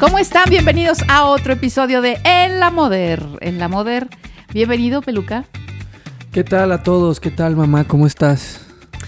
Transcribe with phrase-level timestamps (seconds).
[0.00, 0.44] ¿Cómo están?
[0.48, 3.20] Bienvenidos a otro episodio de En la Moder.
[3.40, 4.06] En la Moder.
[4.52, 5.44] Bienvenido, Peluca.
[6.32, 7.18] ¿Qué tal a todos?
[7.18, 7.82] ¿Qué tal, mamá?
[7.82, 8.60] ¿Cómo estás?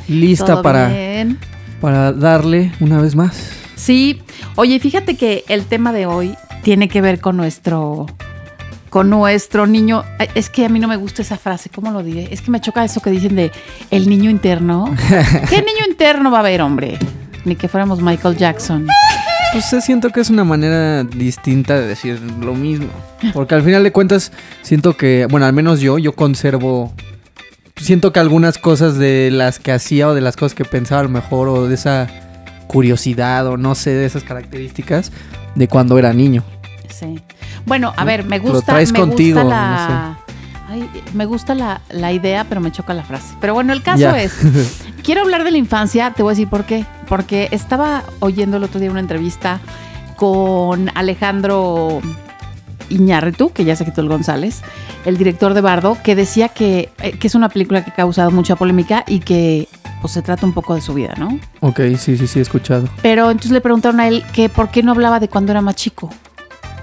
[0.08, 1.38] ¿Lista ¿Todo para, bien?
[1.80, 3.52] para darle una vez más?
[3.76, 4.20] Sí.
[4.56, 8.06] Oye, fíjate que el tema de hoy tiene que ver con nuestro
[8.88, 10.02] con nuestro niño.
[10.34, 12.28] Es que a mí no me gusta esa frase, ¿cómo lo diré?
[12.32, 13.52] Es que me choca eso que dicen de
[13.92, 14.92] el niño interno.
[15.48, 16.98] ¿Qué niño interno va a haber, hombre?
[17.44, 18.88] Ni que fuéramos Michael Jackson.
[19.52, 22.88] Pues eh, siento que es una manera distinta de decir lo mismo.
[23.32, 24.30] Porque al final de cuentas,
[24.62, 26.92] siento que, bueno, al menos yo, yo conservo.
[27.76, 31.04] Siento que algunas cosas de las que hacía o de las cosas que pensaba a
[31.04, 32.06] lo mejor, o de esa
[32.66, 35.10] curiosidad, o no sé, de esas características,
[35.56, 36.44] de cuando era niño.
[36.88, 37.18] Sí.
[37.66, 40.18] Bueno, a ver, me Lo gusta, traes me contigo, gusta la.
[40.68, 43.34] Ay, me gusta la, la idea, pero me choca la frase.
[43.40, 44.22] Pero bueno, el caso Ya.
[44.22, 44.32] es,
[45.02, 46.84] quiero hablar de la infancia, te voy a decir por qué.
[47.08, 49.60] Porque estaba oyendo el otro día una entrevista
[50.16, 52.00] con Alejandro
[52.88, 54.62] Iñárritu, que ya se quitó el González,
[55.04, 58.30] el director de Bardo, que decía que, eh, que es una película que ha causado
[58.30, 59.68] mucha polémica y que
[60.00, 61.38] pues se trata un poco de su vida, ¿no?
[61.60, 62.88] Ok, sí, sí, sí, he escuchado.
[63.02, 65.76] Pero entonces le preguntaron a él que por qué no hablaba de cuando era más
[65.76, 66.10] chico,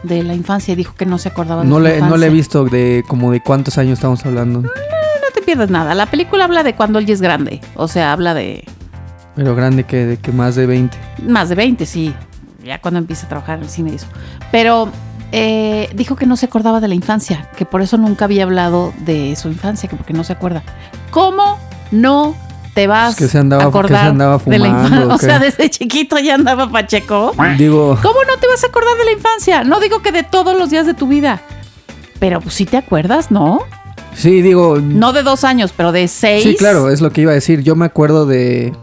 [0.04, 2.28] de la infancia, y dijo que no se acordaba de No su le, no le
[2.28, 4.64] he visto de como de cuántos años estamos hablando.
[5.48, 5.96] Pierdas nada.
[5.96, 7.62] La película habla de cuando él ya es grande.
[7.76, 8.66] O sea, habla de
[9.34, 10.98] Pero grande que de que más de 20.
[11.26, 12.14] más de 20, sí.
[12.66, 14.08] Ya cuando empieza a trabajar en el cine y eso.
[14.52, 14.90] Pero
[15.32, 18.94] eh, dijo que no se acordaba de la infancia, que por eso nunca había hablado
[19.06, 20.64] de su infancia, que porque no se acuerda.
[21.12, 21.58] ¿Cómo
[21.92, 22.36] no
[22.74, 25.16] te vas Pues que se andaba- a que se acordar andaba de la fumando, infancia?
[25.16, 27.32] ¿o sea, desde chiquito ya andaba pacheco.
[27.58, 29.64] Digo, ¿Cómo no te vas a acordar de la infancia?
[29.64, 31.40] No digo que de todos los días de tu vida.
[32.20, 33.60] Pero pues sí te acuerdas, ¿no?
[34.18, 36.44] Sí, digo, No de dos años, pero de seis.
[36.44, 37.64] sí, claro, es lo que iba a decir.
[37.64, 38.74] Yo me acuerdo de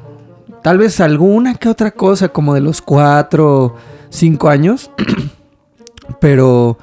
[0.62, 3.76] tal vez alguna que otra cosa, como de los cuatro,
[4.08, 4.90] cinco años.
[6.20, 6.78] pero,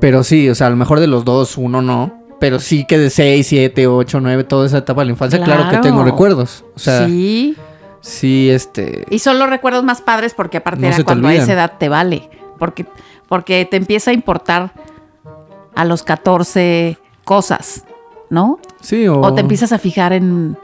[0.00, 2.24] pero sí, o sea, a lo mejor de los dos, uno no.
[2.40, 5.70] Pero sí que de seis, siete, ocho, nueve, toda esa etapa de la infancia, claro,
[5.70, 6.64] que tengo recuerdos.
[6.74, 7.56] O sea, sí,
[8.00, 8.50] sí.
[8.50, 9.06] este...
[9.08, 11.88] Y son los recuerdos más padres porque aparte No era cuando a esa edad te
[11.88, 12.28] vale.
[12.58, 12.86] Porque,
[13.28, 14.72] porque te empieza a importar
[15.74, 17.84] a los 14 cosas,
[18.30, 18.58] ¿no?
[18.80, 19.20] Sí, o...
[19.20, 20.56] O te empiezas a fijar en,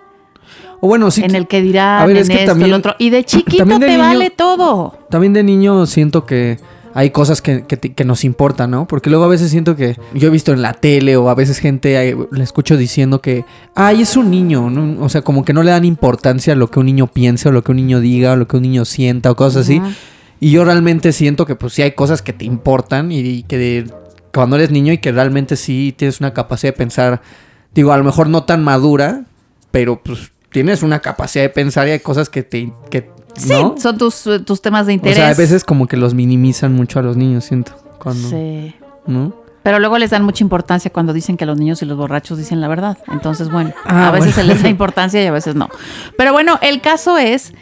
[0.81, 1.61] o bueno, sí, en el que
[2.07, 2.95] ver, en es que esto, también- el otro.
[2.99, 4.97] Y de chiquito de te niño- vale todo.
[5.11, 6.59] También de niño siento que
[6.95, 7.65] hay cosas que,
[7.95, 8.87] que nos importan, ¿no?
[8.87, 11.59] Porque luego a veces siento que yo he visto en la tele o a veces
[11.59, 15.03] gente eh, le escucho diciendo que, ay, es un niño, ¿no?
[15.05, 17.53] O sea, como que no le dan importancia a lo que un niño piense o
[17.53, 19.81] lo que un niño diga o lo que un niño sienta o cosas así.
[20.39, 23.57] Y yo realmente siento que pues sí hay cosas que te importan y, y que
[23.59, 24.02] de-
[24.33, 27.23] cuando eres niño y que realmente sí tienes una capacidad de pensar,
[27.75, 29.25] digo, a lo mejor no tan madura,
[29.71, 32.73] pero pues tienes una capacidad de pensar y hay cosas que te...
[32.91, 33.77] Que, Sí, ¿no?
[33.79, 35.17] son tus, tus temas de O interés.
[35.17, 37.73] sea, a veces como que los minimizan mucho a los niños, siento.
[37.99, 38.75] Cuando, Sí.
[39.07, 39.35] ¿no?
[39.63, 42.61] Pero luego les dan mucha importancia cuando dicen que los niños y los borrachos dicen
[42.61, 42.99] la verdad.
[43.11, 44.49] Entonces, bueno, Ah, a veces bueno.
[44.49, 45.71] se les da importancia y a veces no.
[46.19, 47.55] Pero bueno, el caso es,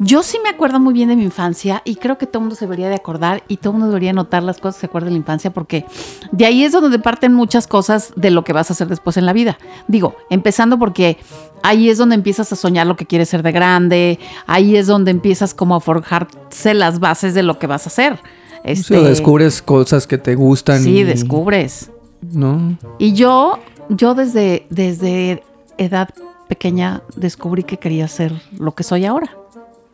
[0.00, 2.54] yo sí me acuerdo muy bien de mi infancia y creo que todo el mundo
[2.54, 5.06] se debería de acordar y todo el mundo debería notar las cosas que se acuerda
[5.06, 5.84] de la infancia porque
[6.30, 9.26] de ahí es donde parten muchas cosas de lo que vas a hacer después en
[9.26, 9.58] la vida.
[9.88, 11.18] Digo, empezando porque
[11.62, 15.10] ahí es donde empiezas a soñar lo que quieres ser de grande, ahí es donde
[15.10, 18.20] empiezas como a forjarse las bases de lo que vas a hacer.
[18.64, 20.82] Este, o descubres cosas que te gustan.
[20.82, 21.90] Sí, y- descubres.
[22.20, 22.76] ¿No?
[22.98, 23.58] Y yo,
[23.88, 25.42] yo desde, desde
[25.76, 26.08] edad
[26.48, 29.30] pequeña descubrí que quería ser lo que soy ahora.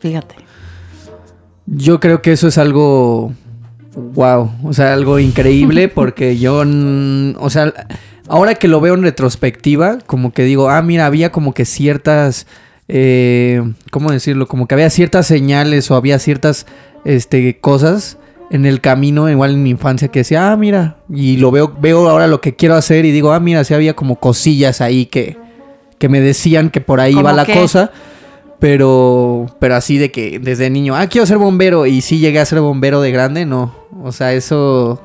[0.05, 0.35] Fíjate.
[1.65, 3.33] Yo creo que eso es algo.
[3.95, 4.51] Wow.
[4.63, 6.63] O sea, algo increíble porque yo.
[7.39, 7.73] O sea,
[8.27, 12.45] ahora que lo veo en retrospectiva, como que digo, ah, mira, había como que ciertas.
[12.87, 14.47] eh, ¿Cómo decirlo?
[14.47, 16.67] Como que había ciertas señales o había ciertas
[17.03, 18.19] este, cosas
[18.51, 20.97] en el camino, igual en mi infancia, que decía, ah, mira.
[21.11, 23.95] Y lo veo, veo ahora lo que quiero hacer y digo, ah, mira, sí había
[23.95, 25.35] como cosillas ahí que,
[25.97, 27.91] que me decían que por ahí ¿Cómo va la cosa.
[28.59, 31.85] Pero, pero así de que desde niño, ah, quiero ser bombero.
[31.85, 33.73] Y sí llegué a ser bombero de grande, no.
[34.03, 35.01] O sea, eso.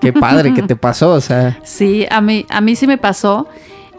[0.00, 1.58] Qué padre que te pasó, o sea.
[1.64, 3.46] Sí, a mí, a mí sí me pasó.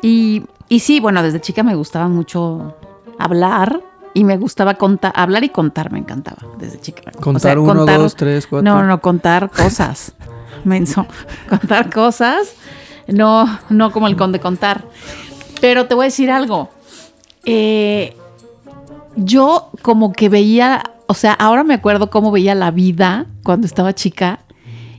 [0.01, 2.75] Y, y sí, bueno, desde chica me gustaba mucho
[3.17, 3.81] hablar.
[4.13, 7.11] y me gustaba contar, hablar y contar, me encantaba desde chica.
[7.17, 8.63] O Contar sea, uno, contar- dos, tres, cuatro.
[8.73, 10.13] No, no, contar cosas.
[10.63, 11.05] Menso.
[11.49, 12.53] Contar cosas.
[13.07, 14.83] No, no como el conde contar.
[15.61, 16.69] Pero te voy a decir algo.
[17.45, 18.15] Eh,
[19.15, 23.93] yo como que veía, o sea, ahora me acuerdo cómo veía la vida cuando estaba
[23.93, 24.39] chica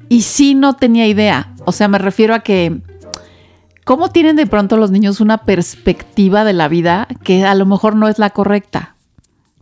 [0.08, 1.52] y sí no tenía idea.
[1.64, 2.80] O sea, me refiero a que
[3.84, 7.96] cómo tienen de pronto los niños una perspectiva de la vida que a lo mejor
[7.96, 8.94] no es la correcta.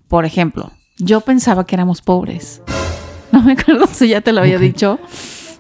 [0.09, 2.63] Por ejemplo, yo pensaba que éramos pobres.
[3.33, 5.01] No me acuerdo si ya te lo había dicho.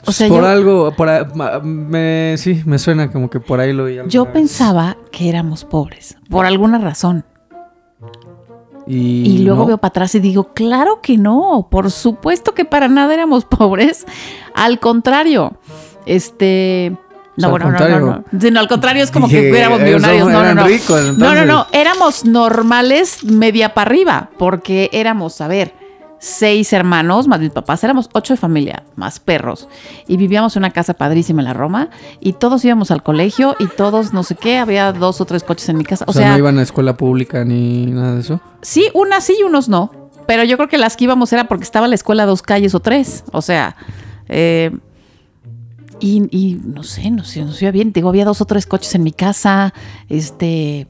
[0.07, 3.89] O sea, por yo, algo, por me, sí, me suena como que por ahí lo
[4.07, 7.25] yo pensaba que éramos pobres, por alguna razón.
[8.87, 9.67] Y, Y luego no.
[9.67, 14.07] veo para atrás y digo, claro que no, por supuesto que para nada éramos pobres.
[14.55, 15.53] Al contrario,
[16.07, 16.97] este...
[17.37, 18.25] No, al bueno, no, no, no.
[18.41, 20.29] Sí, no, al contrario es como que éramos millonarios.
[20.29, 20.67] No, no, no.
[20.67, 21.67] ricos, no, no, no.
[21.73, 25.75] Éramos normales media para arriba, porque éramos, a ver,
[26.25, 29.69] seis hermanos, más mis papás, éramos ocho de familia, más perros.
[30.09, 33.67] Y vivíamos en una casa padrísima en la Roma, y todos íbamos al colegio, y
[33.67, 36.07] todos no sé qué, había dos o tres coches en mi casa.
[36.09, 38.41] O, O, sea, sea, no iban a escuela pública ni nada de eso.
[38.63, 39.91] Sí, unas sí y unos no.
[40.27, 42.75] Pero yo creo que las que íbamos era porque estaba la escuela a dos calles
[42.75, 43.25] o tres.
[43.31, 43.77] O sea,
[44.29, 44.71] eh,
[46.01, 47.93] y, y no sé, no sé, no sé bien.
[47.93, 49.75] Digo, había dos o tres coches en mi casa.
[50.09, 50.87] Este,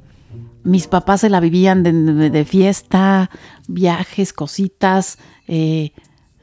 [0.65, 3.31] mis papás se la vivían de, de- de fiesta,
[3.69, 5.19] viajes, cositas.
[5.47, 5.93] eh,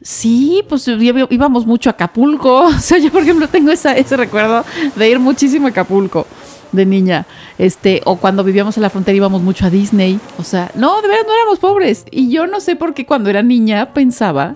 [0.02, 2.66] sí, pues íbamos mucho a Acapulco.
[2.66, 4.64] O sea, yo, por ejemplo, tengo esa, ese recuerdo
[4.96, 6.26] de ir muchísimo a Acapulco
[6.72, 7.26] de niña.
[7.58, 10.20] Este, o cuando vivíamos en la frontera íbamos mucho a Disney.
[10.38, 12.06] O sea, no, de verdad no éramos pobres.
[12.12, 14.56] Y yo no sé por qué cuando era niña pensaba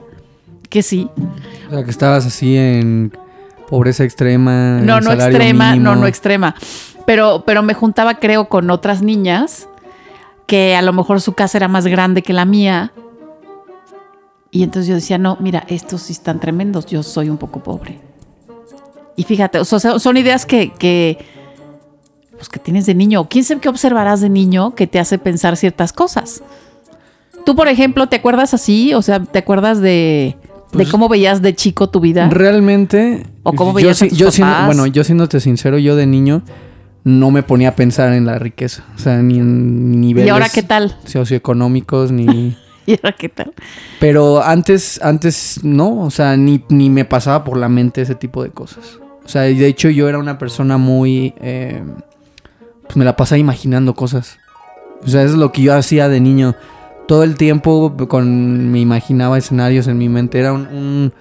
[0.70, 1.10] que sí.
[1.68, 3.12] O sea, que estabas así en
[3.70, 4.80] pobreza extrema.
[4.80, 5.94] No, no extrema, mínimo.
[5.94, 6.56] no, no extrema.
[7.06, 9.68] Pero, pero me juntaba, creo, con otras niñas
[10.48, 12.92] que a lo mejor su casa era más grande que la mía.
[14.52, 18.00] Y entonces yo decía, no, mira, estos sí están tremendos, yo soy un poco pobre.
[19.16, 21.18] Y fíjate, o sea, son ideas que, que,
[22.32, 23.28] pues, que tienes de niño.
[23.30, 26.42] ¿Quién sabe qué observarás de niño que te hace pensar ciertas cosas?
[27.46, 28.94] Tú, por ejemplo, ¿te acuerdas así?
[28.94, 32.30] O sea, ¿te acuerdas de, de Pues- cómo veías de chico tu vida?
[32.30, 33.26] Realmente.
[33.44, 34.66] ¿O cómo yo, veías a tus yo siendo- papás?
[34.68, 36.42] bueno, yo siéndote sincero, yo de niño
[37.06, 38.84] no me ponía a pensar en la riqueza.
[38.96, 40.98] O sea, ni en niveles ¿Y ahora qué tal?
[41.06, 42.58] socioeconómicos, ni.
[42.88, 43.54] ¿Y ahora qué tal?
[44.00, 48.44] Pero antes, antes no, o sea, ni, ni me pasaba por la mente ese tipo
[48.44, 49.00] de cosas.
[49.24, 51.34] O sea, de hecho yo era una persona muy...
[51.40, 51.84] eh,
[52.84, 54.38] pues me la pasaba imaginando cosas.
[55.04, 56.56] O sea, eso es lo que yo hacía de niño.
[57.08, 60.40] Todo el tiempo con, me imaginaba escenarios en mi mente.
[60.40, 61.14] Era un, un,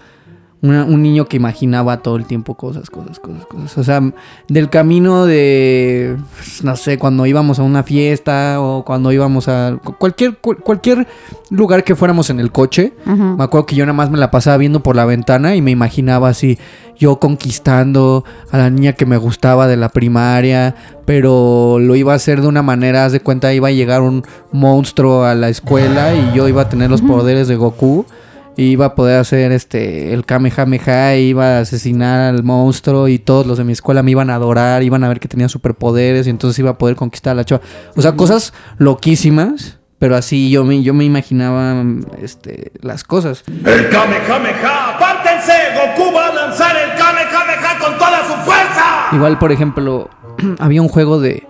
[0.65, 3.77] una- un niño que imaginaba todo el tiempo cosas, cosas, cosas, cosas.
[3.79, 4.01] O sea,
[4.49, 9.79] del camino de, pues, no sé, cuando íbamos a una fiesta o cuando íbamos a
[9.99, 11.07] cualquier, cual- cualquier
[11.51, 12.95] lugar que fuéramos en el coche.
[13.37, 15.71] Me acuerdo que yo nada más me la pasaba viendo por la ventana y me
[15.71, 16.59] imaginaba así,
[16.97, 20.75] yo conquistando a la niña que me gustaba de la primaria,
[21.05, 24.25] pero lo iba a hacer de una manera, haz de cuenta, iba a llegar un
[24.53, 28.07] monstruo a la escuela y yo iba a tener los poderes de Goku.
[28.57, 33.47] Y Iba a poder hacer este el Kamehameha, iba a asesinar al monstruo y todos
[33.47, 36.31] los de mi escuela me iban a adorar, iban a ver que tenía superpoderes y
[36.31, 37.63] entonces iba a poder conquistar a la chava.
[37.97, 41.83] O sea, cosas loquísimas, pero así yo me, yo me imaginaba
[42.21, 43.43] este, las cosas.
[43.49, 49.09] El Kamehameha, apártense, Goku va a lanzar el Kamehameha con toda su fuerza.
[49.13, 50.11] Igual, por ejemplo,
[50.59, 51.47] había un juego de,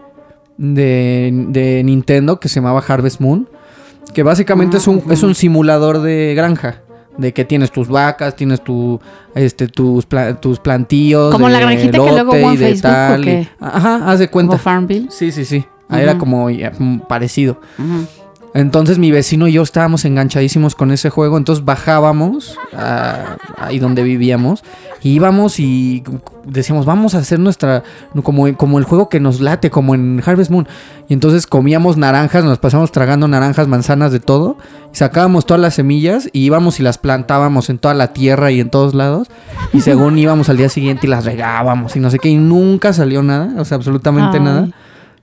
[0.57, 3.49] de, de Nintendo que se llamaba Harvest Moon,
[4.12, 6.84] que básicamente es, un, es un simulador de granja.
[7.16, 9.00] De que tienes tus vacas, tienes tu,
[9.37, 11.30] este, tus, pla- tus plantíos.
[11.33, 13.49] Como de la granjita que luego hubo en y Facebook, ¿o tal, y- qué?
[13.61, 14.50] Ajá, haz de cuenta.
[14.52, 15.06] Como Farmville.
[15.11, 15.64] Sí, sí, sí.
[15.88, 16.21] Ah, Era Ujú.
[16.21, 17.61] como ya, mm, parecido.
[17.78, 18.06] Ujú.
[18.55, 24.05] Entonces mi vecino y yo estábamos enganchadísimos con ese juego, entonces bajábamos a- ahí donde
[24.05, 24.63] vivíamos
[25.03, 26.05] y íbamos y
[26.47, 27.83] decíamos, vamos a hacer nuestra,
[28.23, 30.69] como, como el juego que nos late, como en Harvest Moon.
[31.09, 34.57] Y entonces comíamos naranjas, nos pasamos tragando naranjas, manzanas, de todo,
[34.93, 38.61] y sacábamos todas las semillas y íbamos y las plantábamos en toda la tierra y
[38.61, 39.29] en todos lados.
[39.73, 42.93] Y según íbamos al día siguiente y las regábamos y no sé qué, y nunca
[42.93, 44.45] salió nada, o sea, absolutamente Ay.
[44.45, 44.69] nada.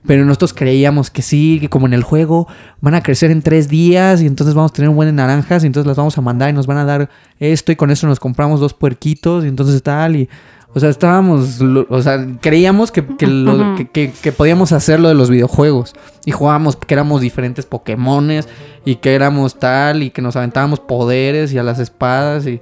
[0.06, 2.48] Pero nosotros creíamos que sí, que como en el juego
[2.80, 5.62] van a crecer en tres días y entonces vamos a tener un buen de naranjas
[5.62, 8.06] y entonces las vamos a mandar y nos van a dar esto y con eso
[8.08, 10.28] nos compramos dos puerquitos y entonces tal y...
[10.74, 11.60] O sea, estábamos...
[11.60, 13.76] O sea, creíamos que, que, lo- Ujú.
[13.76, 15.92] que, que- que podíamos hacer lo de los videojuegos.
[16.24, 18.48] Y jugábamos que éramos diferentes Pokémones
[18.86, 22.60] y que éramos tal y que nos aventábamos poderes y a las espadas y...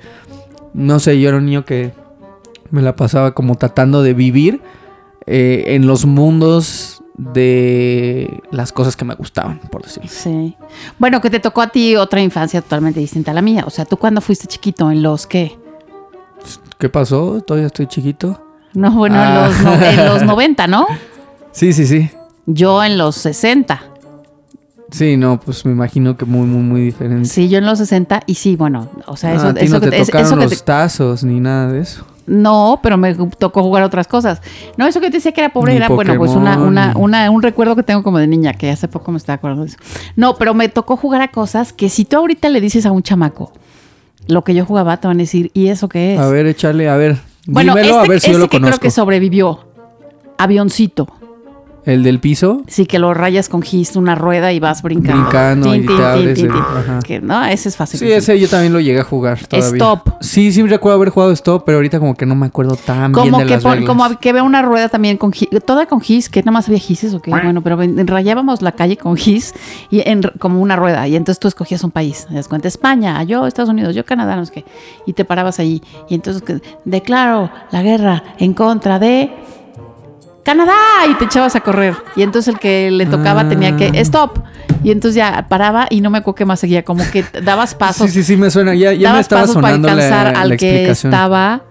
[0.75, 1.93] No sé, yo era un niño que
[2.71, 4.61] me la pasaba como tratando de vivir
[5.27, 7.00] eh, en los mundos
[7.35, 10.09] de las cosas que me gustaban, por decirlo.
[10.13, 10.57] Sí.
[10.99, 13.65] Bueno, que te tocó a ti otra infancia totalmente distinta a la mía.
[13.67, 15.59] O sea, tú cuando fuiste chiquito, ¿en los qué?
[16.79, 17.41] ¿Qué pasó?
[17.43, 18.43] ¿Todavía estoy chiquito?
[18.73, 19.51] No, bueno, Ah.
[19.51, 20.87] en, los, no- en los 90, ¿no?
[21.53, 22.11] Sí, sí, sí.
[22.47, 23.83] Yo en los 60.
[24.91, 27.29] Sí, no, pues me imagino que muy, muy, muy diferente.
[27.29, 29.75] Sí, yo en los 60 y sí, bueno, o sea, eso, Ah, a ti eso
[29.75, 32.05] no que te es- tocaron eso que los te- tazos ni nada de eso.
[32.31, 34.41] No, pero me tocó jugar otras cosas.
[34.77, 37.29] No, eso que te decía que era pobre Ni era, bueno, pues una, una, una,
[37.29, 39.79] un recuerdo que tengo como de niña, que hace poco me estaba acordando de eso.
[40.15, 43.03] No, pero me tocó jugar a cosas que si tú ahorita le dices a un
[43.03, 43.53] chamaco
[44.29, 46.21] lo que yo jugaba, te van a decir, ¿y eso qué es?
[46.21, 47.17] A ver, échale, a ver.
[47.47, 48.83] bueno, dímelo este, a ver si yo este lo que creo conozco.
[48.83, 49.65] que sobrevivió.
[50.39, 51.09] Avioncito.
[51.87, 52.63] ¿El del piso?
[52.67, 55.23] Sí, que lo rayas con gis, una rueda y vas brincando.
[55.23, 56.51] Brincando y te abres el- tin.
[56.51, 56.99] ajá.
[57.03, 57.99] Que, no, ese es fácil.
[58.01, 59.71] Sí, ese yo también lo llegué a jugar todavía.
[59.79, 60.11] Stop.
[60.21, 63.25] Sí, sí recuerdo haber jugado Stop, pero ahorita como que no me acuerdo tan bien
[63.25, 63.89] Como de que, las reglas.
[63.89, 66.79] como que vea una rueda también con gis, toda con gis, que nada más había
[66.81, 69.55] gises o qué, bueno, pero rayábamos la calle con gis
[69.91, 73.23] y en, como una rueda, y entonces tú escogías un país, te das cuenta, España,
[73.25, 74.65] yo Estados Unidos, yo Canadá, no sé qué,
[75.07, 76.43] y te parabas ahí, y entonces
[76.85, 79.31] declaro la guerra en contra de
[80.51, 80.75] Canadá,
[81.09, 84.01] y te echabas a correr, y entonces el que le tocaba tenía que, Ah.
[84.01, 84.41] stop,
[84.83, 88.11] y entonces ya paraba y no me acuerdo qué más seguía, como que dabas pasos
[88.11, 88.75] Sí, sí, sí, me suena.
[88.75, 91.63] Ya, ya me dabas estaba pasos para sonando alcanzar la al que estaba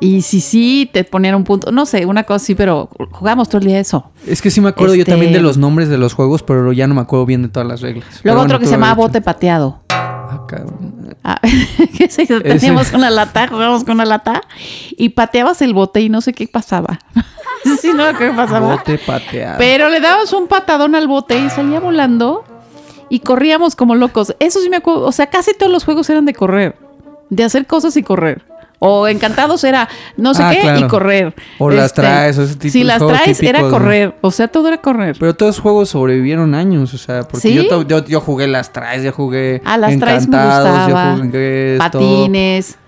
[0.00, 3.60] y si sí te ponían un punto, no sé, una cosa así, pero jugamos todo
[3.60, 4.12] el día eso.
[4.24, 6.72] Es que sí me acuerdo yo Este- también de los nombres de los juegos, pero
[6.72, 8.06] ya no me acuerdo bien de todas las reglas.
[8.22, 9.80] Luego otro que se llamaba bote pateado.
[9.90, 11.16] Ah, cabrón.
[11.24, 11.40] Ah,
[11.98, 14.42] que sí, teníamos una lata, jugábamos con una lata
[14.96, 17.00] y pateabas el bote y no sé qué pasaba.
[17.80, 18.74] sí, no, qué pasaba.
[18.76, 19.56] Bote pateado.
[19.58, 22.44] Pero le dabas un patadón al bote y salía volando
[23.08, 24.34] y corríamos como locos.
[24.38, 25.06] Eso sí me acuerdo.
[25.06, 26.76] O sea, casi todos los juegos eran de correr,
[27.30, 28.42] de hacer cosas y correr.
[28.80, 31.34] O encantados era no sé Ah, qué y correr.
[31.36, 34.14] Este, O las traes, o ese tipo Si de las juegos traes era correr.
[34.20, 35.16] O sea, todo era correr.
[35.18, 37.54] Pero todos los juegos sobrevivieron años, o sea, porque ¿Sí?
[37.68, 41.16] yo, yo, yo jugué las traes, yo jugué Ah, las traes me gustaba.
[41.16, 41.82] yo jugué esto.
[41.98, 42.78] Patines.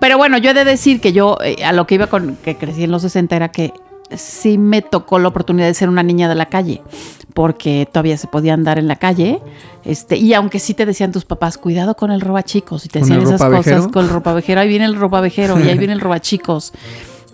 [0.00, 2.56] Pero bueno, yo he de decir que yo, eh, a lo que iba con, que
[2.56, 3.74] crecí en los 60 era que
[4.16, 6.82] sí me tocó la oportunidad de ser una niña de la calle,
[7.34, 9.40] porque todavía se podía andar en la calle.
[9.84, 13.08] Este, y aunque sí te decían tus papás, cuidado con el robachicos, y te ¿Con
[13.08, 16.72] decían esas cosas con el ropavejero, ahí viene el ropavejero y ahí viene el robachicos.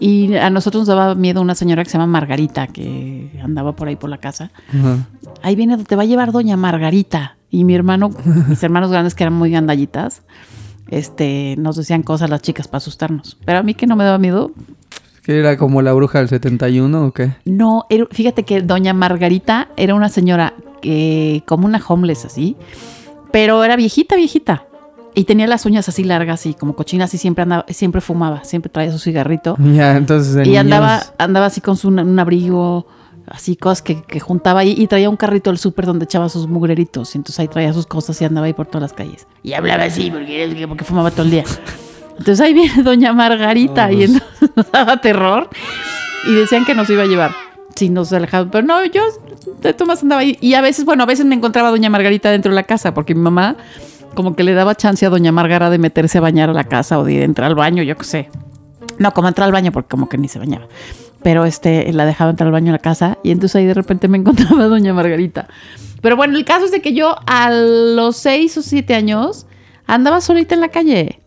[0.02, 3.86] Y a nosotros nos daba miedo una señora que se llama Margarita, que andaba por
[3.86, 4.50] ahí por la casa.
[4.70, 5.06] Ajá.
[5.42, 7.36] Ahí viene, te va a llevar doña Margarita.
[7.50, 8.10] Y mi hermano,
[8.48, 10.22] mis hermanos grandes que eran muy gandallitas,
[10.88, 13.36] este, nos decían cosas las chicas para asustarnos.
[13.44, 14.52] Pero a mí que no me daba miedo,
[15.22, 17.32] ¿Qué era como la bruja del 71 o qué?
[17.44, 22.56] no, era- fíjate que doña Margarita era una señora que, como una homeless así,
[23.32, 24.64] pero era viejita, viejita.
[25.14, 28.70] Y tenía las uñas así largas y como cochinas y siempre andaba, siempre fumaba, siempre
[28.70, 29.56] traía su cigarrito.
[29.74, 32.86] Ya, entonces de Y andaba, niños- andaba así con su, un abrigo,
[33.26, 36.46] así cosas que, que juntaba ahí y traía un carrito del súper donde echaba sus
[36.48, 37.14] mugreritos.
[37.14, 39.26] Y entonces ahí traía sus cosas y andaba ahí por todas las calles.
[39.42, 41.44] Y hablaba así porque, porque fumaba todo el día.
[42.20, 45.48] Entonces ahí viene doña Margarita y entonces nos daba terror.
[46.28, 47.32] Y decían que nos iba a llevar.
[47.74, 48.50] Si nos alejaban.
[48.50, 49.02] Pero no, yo
[49.62, 50.36] de Tomás andaba ahí.
[50.42, 53.14] Y a veces, bueno, a veces me encontraba doña Margarita dentro de la casa porque
[53.14, 53.56] mi mamá
[54.14, 56.98] como que le daba chance a doña Margarita de meterse a bañar a la casa
[56.98, 58.30] o de entrar al baño, yo qué sé.
[58.98, 60.66] No, como entrar al baño porque como que ni se bañaba.
[61.22, 64.08] Pero este, la dejaba entrar al baño a la casa y entonces ahí de repente
[64.08, 65.48] me encontraba doña Margarita.
[66.02, 69.46] Pero bueno, el caso es de que yo a los seis o siete años
[69.86, 71.20] andaba solita en la calle.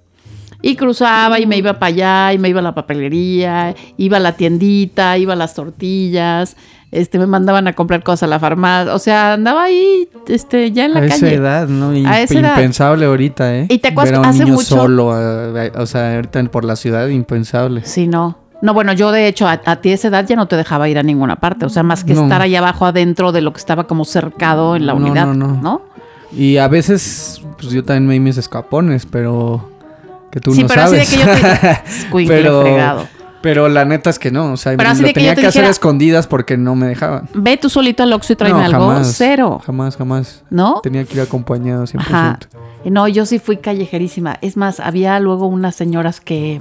[0.65, 4.20] Y cruzaba y me iba para allá y me iba a la papelería, iba a
[4.22, 6.55] la tiendita, iba a las tortillas,
[6.91, 8.93] este, me mandaban a comprar cosas a la farmacia.
[8.96, 11.15] O sea, andaba ahí este, ya en la a calle.
[11.15, 11.89] esa edad, ¿no?
[12.10, 12.55] A esa edad.
[12.58, 13.65] impensable ahorita, ¿eh?
[13.70, 16.63] Y te acuerdas Ver a un hace niño mucho- solo, a- o sea, ahorita por
[16.65, 17.82] la ciudad, impensable.
[17.84, 18.38] Sí, no.
[18.62, 20.88] No, bueno, yo de hecho a, a ti a esa edad ya no te dejaba
[20.88, 21.65] ir a ninguna parte.
[21.65, 22.22] O sea, más que No.
[22.24, 25.34] estar ahí abajo adentro de lo que estaba como cercado en la No, unidad, no,
[25.34, 25.62] ¿no?
[25.62, 25.82] no.
[26.32, 29.70] Y a veces, pues yo también me di mis escapones, pero
[30.33, 31.25] que tú Sí, no pero así de sabes.
[31.25, 33.07] que yo te- pero, fregado.
[33.41, 35.35] pero la neta es que no, o sea, Pero así lo de que tenía yo
[35.35, 37.29] te que hacer escondidas porque no me dejaban.
[37.35, 38.87] Ve tú solito al Oxxo y tráeme no, algo.
[38.87, 39.61] jamás, Cero.
[39.63, 40.43] Jamás, jamás.
[40.49, 40.79] ¿No?
[40.81, 41.99] Tenía que ir acompañado 100%.
[41.99, 42.39] Ajá.
[42.85, 44.37] No, yo sí fui callejerísima.
[44.41, 46.59] Es más, había luego unas señoras que,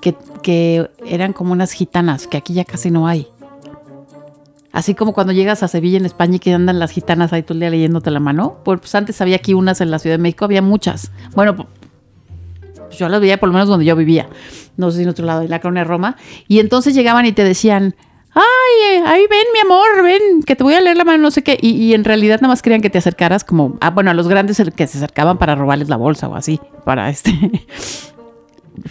[0.00, 3.28] que, que eran como unas gitanas, que aquí ya casi no hay.
[4.72, 7.54] Así como cuando llegas a Sevilla en España y que andan las gitanas ahí todo
[7.54, 8.58] el día leyéndote la mano.
[8.64, 11.10] Pues antes había aquí unas en la Ciudad de México, había muchas.
[11.34, 11.66] Bueno,
[12.90, 14.28] pues, yo las veía por lo menos donde yo vivía.
[14.76, 16.16] No sé si en otro lado, en la colonia Roma.
[16.48, 17.94] Y entonces llegaban y te decían,
[18.34, 21.30] ay, eh, ahí ven, mi amor, ven, que te voy a leer la mano, no
[21.30, 21.58] sé qué.
[21.60, 24.28] Y, y en realidad nada más querían que te acercaras como, ah, bueno, a los
[24.28, 27.32] grandes que se acercaban para robarles la bolsa o así, para este...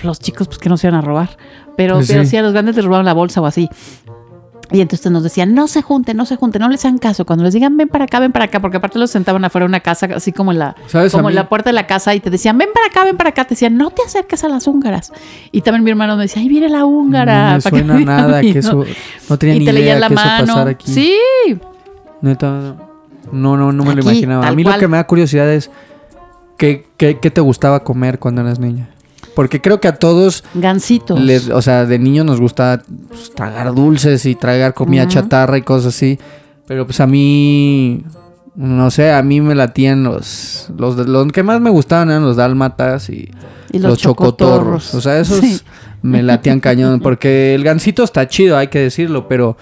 [0.04, 1.38] Los chicos, pues que no se iban a robar.
[1.76, 2.32] Pero, Pues pero sí.
[2.32, 3.70] sí, a los grandes les robaban la bolsa o así.
[4.72, 7.26] Y entonces nos decían, no se junten, no se junten, no les hagan caso.
[7.26, 9.70] Cuando les digan, ven para acá, ven para acá, porque aparte los sentaban afuera de
[9.70, 11.12] una casa, así como en la, ¿Sabes?
[11.12, 13.30] como en la puerta de la casa, y te decían, ven para acá, ven para
[13.30, 13.46] acá.
[13.46, 15.12] Te decían, no te acerques a las húngaras.
[15.52, 17.56] Y también mi hermano me decía, ahí viene la húngara.
[17.56, 18.86] No que suena digan nada que eso.
[19.28, 20.46] No tenía Y ni te idea la que eso mano.
[20.48, 20.92] pasara aquí.
[20.92, 21.16] Sí,
[22.22, 22.76] Neta,
[23.32, 24.48] no, no, no me lo Aquí, imaginaba.
[24.48, 24.76] A mí cual.
[24.76, 25.72] lo que me da curiosidad es
[26.58, 28.90] ¿qué, qué, qué te gustaba comer cuando eras niña?
[29.40, 31.18] Porque creo que a todos, gancitos.
[31.18, 35.62] les, o sea, de niños nos gusta pues, tragar dulces y tragar comida chatarra y
[35.62, 36.20] cosas así.
[36.68, 38.04] Pero pues a mí,
[38.56, 42.36] no sé, a mí me latían los, los, los que más me gustaban eran los
[42.36, 43.32] dálmatas y,
[43.72, 44.84] Y los, los chocotorros.
[44.84, 44.96] chocotorros.
[44.96, 45.62] O sea, esos Sí.
[46.02, 47.00] me latían cañón.
[47.00, 49.56] Porque el gansito está chido, hay que decirlo, pero...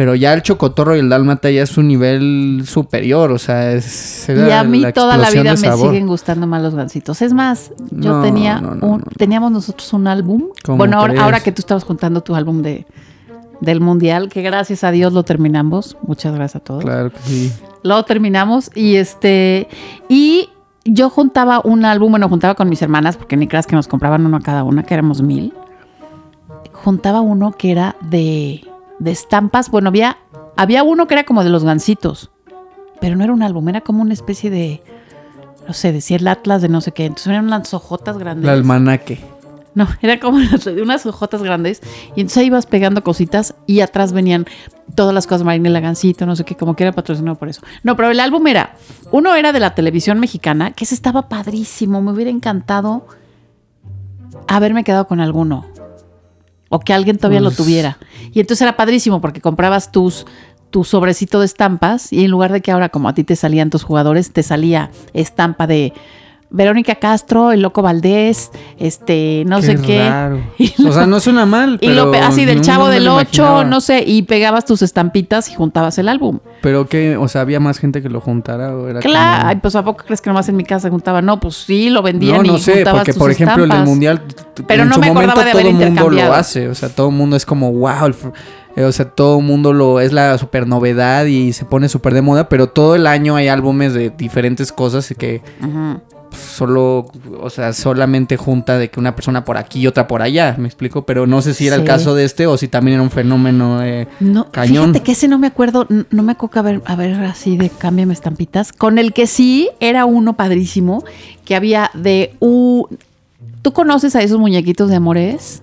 [0.00, 4.26] Pero ya el chocotorro y el dálmata ya es un nivel superior, o sea, es...
[4.30, 7.20] Y a mí toda la vida me siguen gustando más los gancitos.
[7.20, 10.44] Es más, yo No, tenía no, no, un, teníamos nosotros un álbum.
[10.64, 12.86] ¿Cómo Bueno, ahora, ahora que tú estabas juntando tu álbum de
[13.60, 15.98] del mundial, que gracias a Dios lo terminamos.
[16.00, 16.82] Muchas gracias a todos.
[16.82, 17.52] Claro que sí.
[17.82, 19.68] Lo terminamos y este
[20.08, 20.48] y
[20.86, 24.24] yo juntaba un álbum, bueno, juntaba con mis hermanas porque ni creas que nos compraban
[24.24, 25.52] uno a cada una, que éramos mil.
[26.72, 28.62] Juntaba uno que era de
[29.00, 29.70] de estampas.
[29.70, 30.16] Bueno, había
[30.56, 32.30] había uno que era como de los gancitos,
[33.00, 34.82] pero no era un álbum, era como una especie de
[35.66, 37.06] no sé, decía el atlas de no sé qué.
[37.06, 38.44] Entonces eran unas hojotas grandes.
[38.44, 39.20] El almanaque.
[39.74, 41.80] No, era como unas- hojotas grandes.
[42.16, 44.46] Y entonces ahí ibas pegando cositas y atrás venían
[44.96, 47.62] todas las cosas, Marina Lagancito, no sé qué, como que era patrocinado por eso.
[47.84, 48.74] No, pero el álbum era,
[49.12, 53.06] uno era de la televisión mexicana, que ese estaba padrísimo, me hubiera encantado
[54.48, 55.66] haberme quedado con alguno.
[56.70, 57.98] O que alguien todavía lo Pues- tuviera.
[58.32, 60.24] Y entonces era padrísimo porque comprabas tus
[60.70, 63.70] tu sobrecito de estampas y en lugar de que ahora como a ti te salían
[63.70, 65.92] tus jugadores, te salía estampa de
[66.52, 70.00] Verónica Castro, el Loco Valdés, este, no sé qué.
[70.08, 70.40] raro.
[70.86, 73.64] O sea, no suena mal, Y lo así del no- chavo del lo 8, imaginaba.
[73.64, 76.40] no sé, y pegabas tus estampitas y juntabas el álbum.
[76.62, 79.76] Pero que, o sea, había más gente que lo juntara o era Claro, como- pues
[79.76, 81.24] ¿a poco crees que nomás en mi casa juntaban?
[81.24, 83.84] No, pues sí, lo vendían No, no y sé, porque tus por ejemplo en el
[83.84, 84.22] mundial
[84.66, 86.74] Pero en no su me acordaba momento de haber todo el mundo lo hace, o
[86.74, 88.12] sea, todo el mundo es como wow,
[88.76, 92.14] eh, o sea, todo el mundo lo es la super novedad y se pone súper
[92.14, 95.42] de moda, pero todo el año hay álbumes de diferentes cosas y que.
[96.32, 100.54] Solo, o sea, solamente junta de que una persona por aquí y otra por allá,
[100.58, 103.02] me explico, pero no sé si era el caso de este o si también era
[103.02, 104.86] un fenómeno eh, No, cañón.
[104.90, 107.68] fíjate que ese no me acuerdo, no me acuerdo a ver, a ver así de
[107.70, 108.72] cámbiame estampitas.
[108.72, 111.04] Con el que sí era uno padrísimo,
[111.44, 112.86] que había de un...
[113.62, 115.62] ¿Tú conoces a esos muñequitos de Amores?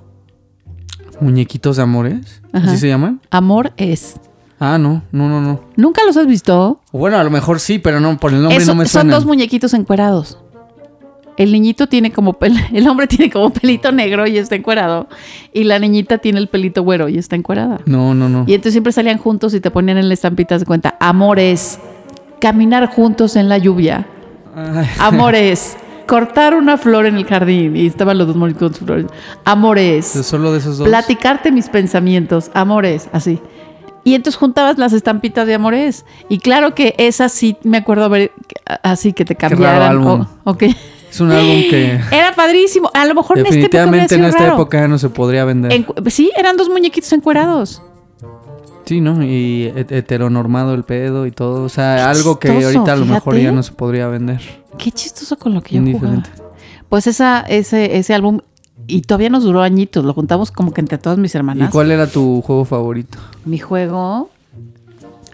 [1.20, 2.68] Muñequitos de amores, Ajá.
[2.68, 3.22] ¿así se llaman?
[3.32, 4.18] Amor es.
[4.60, 5.62] Ah, no, no, no, no.
[5.76, 6.80] ¿Nunca los has visto?
[6.92, 9.16] Bueno, a lo mejor sí, pero no, por el nombre Eso- no me son suena.
[9.16, 10.38] dos muñequitos encuerados.
[11.38, 12.36] El niñito tiene como
[12.74, 15.08] el hombre tiene como pelito negro y está encuerado.
[15.54, 17.80] Y la niñita tiene el pelito güero y está encuerada.
[17.86, 18.44] No, no, no.
[18.48, 21.80] Y entonces siempre salían juntos y te ponían en la estampita de cuenta, amores,
[22.42, 24.08] caminar juntos en la lluvia.
[25.00, 27.76] Amores, cortar una flor en el jardín.
[27.76, 29.06] Y estaban los dos monitos con sus flores.
[29.46, 30.88] Amores, Solo de esos dos.
[30.88, 32.50] platicarte mis pensamientos.
[32.56, 33.40] Amores, así.
[34.04, 36.06] Y entonces juntabas las estampitas de amores.
[36.30, 38.32] Y claro que esas sí me acuerdo ver
[38.82, 39.82] así que te raro cambiaran.
[39.92, 40.26] álbum.
[40.46, 40.64] o- ok.
[41.18, 42.90] Es un álbum que Era padrísimo.
[42.94, 45.72] A lo mejor en esta época definitivamente en esta época ya no se podría vender.
[45.72, 47.82] En- sí, eran dos muñequitos encuerados.
[48.86, 49.22] Sí, ¿no?
[49.24, 51.64] Y het- heteronormado el pedo y todo.
[51.64, 53.44] O sea, Qué algo que ahorita a lo mejor fíjate.
[53.44, 54.42] ya no se podría vender.
[54.78, 56.24] Qué chistoso con lo que yo jugaba.
[56.88, 58.40] Pues esa, ese, ese álbum,
[58.86, 61.70] y todavía nos duró añitos, lo juntamos como que entre todas mis ¿Y hermanas.
[61.72, 63.18] cuál era tu juego favorito?
[63.44, 64.30] Mi juego,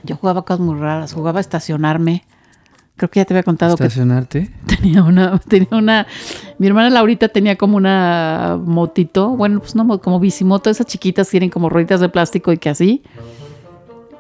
[0.03, 2.23] yo jugaba cosas muy raras, jugaba a estacionarme.
[2.95, 4.51] Creo que ya te había contado que ¿Estacionarte?
[4.67, 6.05] tenía una, tenía una,
[6.59, 11.27] mi hermana Laurita tenía como una motito, bueno, pues no, mo- como bicimoto, esas chiquitas
[11.29, 13.01] tienen como rueditas de plástico y que así.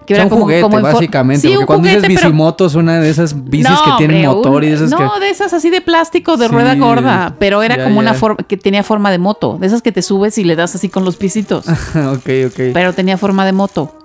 [0.07, 1.41] Que Son juguete, en for- básicamente.
[1.47, 3.91] Sí, porque un cuando dices juguete, pero- bicimoto es una de esas bicis No, que
[3.99, 5.19] tienen hombre, motor y de esas no, que...
[5.21, 8.37] de esas así de plástico, de Sí, rueda gorda, pero era ya, como una forma
[8.45, 11.05] que tenía forma de moto, de esas que te subes y le das así con
[11.05, 12.59] los pisitos, ok, ok.
[12.73, 13.97] pero tenía forma de moto.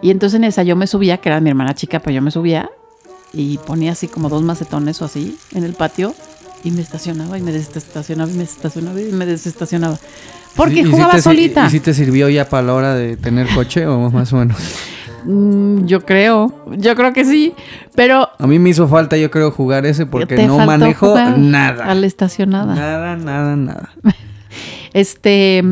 [0.00, 2.30] Y entonces en esa yo me subía, que era mi hermana chica, pero yo me
[2.30, 2.70] subía
[3.32, 6.14] y ponía así como dos macetones o así en el patio
[6.64, 9.98] y me estacionaba y me desestacionaba y me estacionaba y me desestacionaba.
[10.54, 11.66] Porque ¿Y- y si jugaba te solita.
[11.66, 14.56] ¿Y si te sirvió ya para la hora de tener coche o más o menos?
[15.24, 17.54] Mm, yo creo, yo creo que sí,
[17.94, 21.86] pero A mí me hizo falta, yo creo, jugar ese porque no manejo nada.
[21.86, 22.74] A la estacionada.
[22.74, 23.92] Nada, nada, nada.
[24.92, 25.62] Este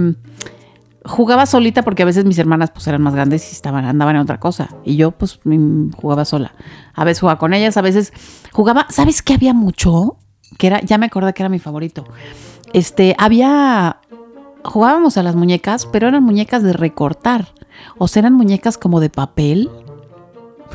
[1.05, 4.23] jugaba solita porque a veces mis hermanas pues eran más grandes y estaban andaban en
[4.23, 6.53] otra cosa y yo pues mm, jugaba sola.
[6.95, 8.13] A veces jugaba con ellas, a veces
[8.53, 10.17] jugaba, ¿sabes qué había mucho?
[10.59, 12.05] Que era ya me acordé que era mi favorito.
[12.73, 14.01] Este, había
[14.65, 17.55] jugábamos a las muñecas, pero eran muñecas de recortar.
[17.99, 19.71] O sea, eran muñecas como de papel.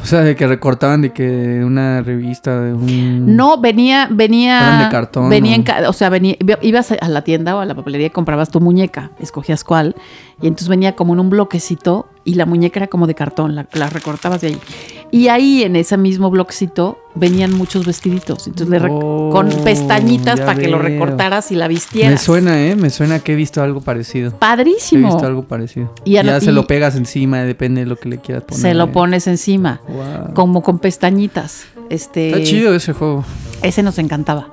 [0.02, 3.36] O sea, de que recortaban de que una revista de un...
[3.36, 4.84] No, venía, venía.
[4.86, 8.08] De cartón, Venía ca- o sea, venía, ibas a la tienda o a la papelería
[8.08, 9.96] y comprabas tu muñeca, escogías cuál,
[10.42, 13.68] y entonces venía como en un bloquecito y la muñeca era como de cartón, la,
[13.74, 14.58] la recortabas de ahí.
[15.16, 20.68] Y ahí en ese mismo bloquecito venían muchos vestiditos, entonces Oh, con pestañitas para que
[20.68, 22.12] lo recortaras y la vistieras.
[22.12, 22.76] Me suena, ¿eh?
[22.76, 24.28] Me suena que he visto algo parecido.
[24.30, 25.08] He Padrísimo.
[25.14, 25.94] visto algo parecido.
[26.04, 28.62] Y lo- ya se y- lo pegas encima, depende de lo que le quieras poner.
[28.62, 30.34] Se lo pones encima, Wow.
[30.34, 31.64] como con pestañitas.
[31.90, 33.24] Este, Está chido ese juego.
[33.66, 34.50] Ese nos encantaba.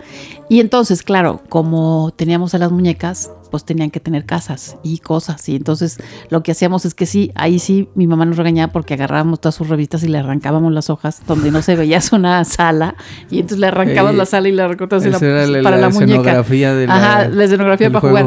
[0.49, 5.49] Y entonces, claro, como teníamos a las muñecas, pues tenían que tener casas y cosas.
[5.49, 5.99] Y entonces
[6.31, 9.55] lo que hacíamos es que sí, ahí sí mi mamá nos regañaba porque agarrábamos todas
[9.55, 12.97] sus revistas y le arrancábamos las hojas donde no se veía una sala.
[13.31, 15.19] Y entonces le arrancabas Eh, la sala y la recortabas la-
[15.63, 16.43] para la la, muñeca.
[16.43, 18.27] de la- Ajá, la escenografía para jugar.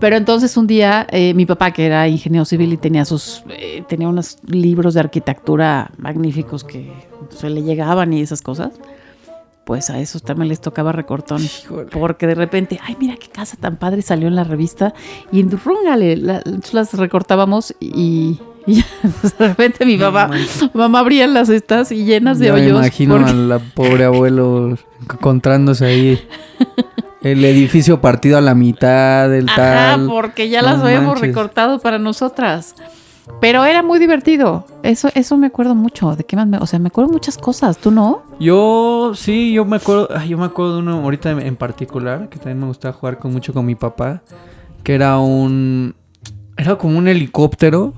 [0.00, 3.84] Pero entonces un día eh, mi papá, que era ingeniero civil y tenía sus eh,
[3.88, 6.92] tenía unos libros de arquitectura magníficos que
[7.30, 8.72] se le llegaban y esas cosas,
[9.66, 11.42] pues a esos también les tocaba recortón.
[11.42, 11.88] Híjole.
[11.90, 14.94] Porque de repente, ay, mira qué casa tan padre salió en la revista.
[15.32, 15.50] Y en
[16.14, 16.40] la-
[16.72, 18.74] las recortábamos y, y
[19.38, 20.30] de repente mi mamá,
[20.72, 22.78] mamá abría las estas y llenas de Ya me hoyos.
[22.78, 26.28] imagino porque- al pobre abuelo encontrándose ahí.
[27.22, 29.56] El edificio partido a la mitad, el Ajá,
[29.96, 30.06] tal.
[30.06, 32.76] porque ya No las habíamos recortado para nosotras.
[33.40, 34.64] Pero era muy divertido.
[34.84, 36.14] Eso, eso me acuerdo mucho.
[36.14, 37.78] ¿De qué más me, o sea, me acuerdo muchas cosas.
[37.78, 38.22] ¿Tú no?
[38.38, 42.60] Yo, sí, yo me acuerdo, yo me acuerdo de uno ahorita en, particular, que también
[42.60, 44.22] me gustaba jugar con mucho con mi papá,
[44.82, 45.94] que era un,
[46.56, 47.94] era como un helicóptero,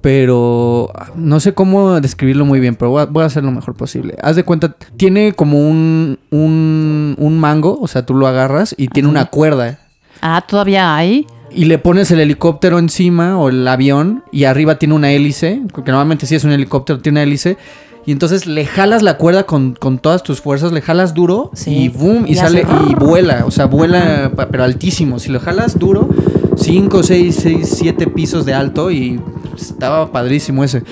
[0.00, 3.74] pero no sé cómo describirlo muy bien, pero voy a, voy a hacer lo mejor
[3.74, 4.16] posible.
[4.22, 8.88] Haz de cuenta, tiene como un, un, un mango, o sea, tú lo agarras y
[8.88, 9.78] tiene una cuerda.
[10.22, 11.26] Ah, todavía hay.
[11.50, 15.90] Y le pones el helicóptero encima o el avión y arriba tiene una hélice, porque
[15.90, 17.58] normalmente si es un helicóptero tiene una hélice.
[18.06, 21.70] Y entonces le jalas la cuerda con, con todas tus fuerzas, le jalas duro Sí.
[21.84, 25.18] y boom, y Y sale hace- y vuela, o sea, vuela pero altísimo.
[25.18, 26.08] Si lo jalas duro,
[26.56, 29.20] 5, 6, 6, 7 pisos de alto y
[29.56, 30.82] estaba padrísimo ese.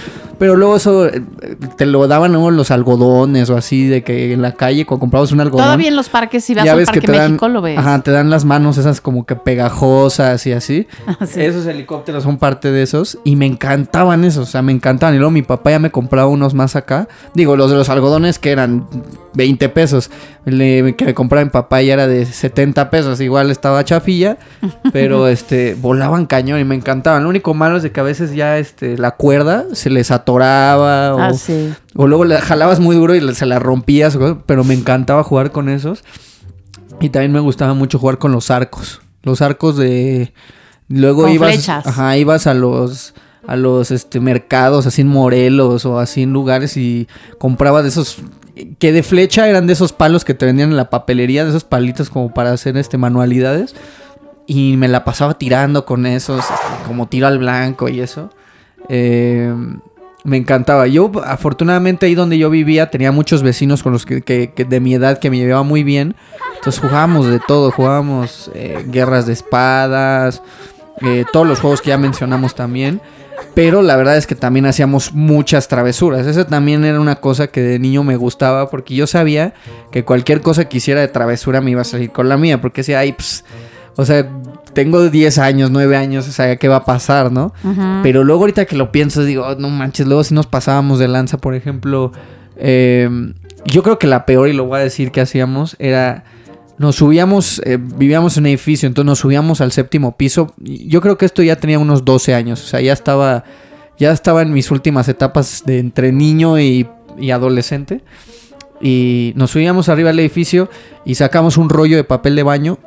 [0.43, 1.23] Pero luego eso eh,
[1.77, 5.31] te lo daban luego los algodones o así, de que en la calle cuando comprabas
[5.31, 5.67] un algodón.
[5.67, 7.79] Todavía en los parques, si vas al Parque dan, México, lo ves.
[7.79, 10.89] ajá, te dan las manos esas como que pegajosas y así.
[11.07, 11.43] Ah, sí.
[11.43, 15.15] Esos helicópteros son parte de esos y me encantaban esos, o sea, me encantaban.
[15.15, 17.07] Y luego mi papá ya me compraba unos más acá.
[17.35, 18.89] Digo, los de los algodones que eran
[19.35, 20.11] 20 pesos.
[20.45, 24.39] Que me compraba mi papá ya era de 70 pesos, igual estaba chafilla,
[24.93, 27.23] pero este volaban cañón y me encantaban.
[27.23, 31.15] Lo único malo es de que a veces ya este la cuerda se les atoraba
[31.15, 31.73] o, Ah, sí.
[31.95, 35.69] o luego la jalabas muy duro y se la rompías, pero me encantaba jugar con
[35.69, 36.05] esos.
[37.01, 39.01] Y también me gustaba mucho jugar con los arcos.
[39.23, 40.33] Los arcos de.
[40.89, 41.55] Luego Con ibas.
[41.55, 41.87] flechas.
[41.87, 43.15] Ajá, ibas a los.
[43.47, 48.19] A los este, mercados, así en Morelos o así en lugares y comprabas de esos.
[48.79, 51.65] Que de flecha eran de esos palos que te vendían en la papelería, de esos
[51.65, 53.75] palitos como para hacer este manualidades.
[54.47, 58.31] Y me la pasaba tirando con esos, este, como tiro al blanco y eso.
[58.89, 59.55] Eh,
[60.25, 60.87] me encantaba.
[60.87, 65.19] Yo, afortunadamente, ahí donde yo vivía, tenía muchos vecinos con los que de mi edad
[65.19, 66.15] que me llevaba muy bien.
[66.57, 67.73] Entonces jugábamos de todo.
[67.73, 70.43] Jugábamos eh, guerras de espadas,
[71.01, 73.01] eh, todos los juegos que ya mencionamos también.
[73.55, 76.27] Pero la verdad es que también hacíamos muchas travesuras.
[76.27, 79.55] Esa también era una cosa que de niño me gustaba porque yo sabía
[79.91, 82.61] que cualquier cosa que hiciera de travesura me iba a salir con la mía.
[82.61, 83.45] Porque decía, ay, pues,
[83.97, 84.27] o sea,
[84.73, 87.53] tengo 10 años, 9 años, o sea, ¿qué va a pasar, no?
[88.03, 91.09] Pero luego ahorita que lo pienso, digo, "Oh, no manches, luego si nos pasábamos de
[91.09, 92.13] lanza, por ejemplo,
[92.57, 93.09] eh,
[93.67, 96.25] yo creo que la peor, y lo voy a decir que hacíamos, era,
[96.79, 101.17] nos subíamos, eh, vivíamos en un edificio, entonces nos subíamos al séptimo piso, yo creo
[101.19, 103.45] que esto ya tenía unos 12 años, o sea, ya estaba,
[103.99, 108.03] ya estaba en mis últimas etapas de entre niño y, y adolescente,
[108.81, 110.69] y nos subíamos arriba al edificio
[111.05, 112.79] y sacamos un rollo de papel de baño.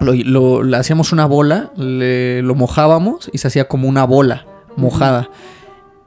[0.00, 4.44] Lo, hacíamos una bola, le- lo mojábamos y se hacía como una bola
[4.76, 5.30] mojada.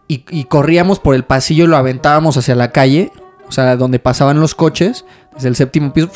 [0.07, 3.11] Y, y corríamos por el pasillo y lo aventábamos hacia la calle,
[3.53, 6.09] o sea, donde pasaban los coches, desde el séptimo piso,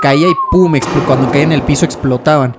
[0.00, 0.74] caía y pum,
[1.06, 2.56] cuando caía en el piso explotaban.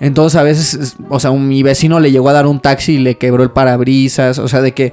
[0.00, 2.94] Entonces a veces, es- o sea, un- mi vecino le llegó a dar un taxi
[2.94, 4.92] y le quebró el parabrisas, o sea, de que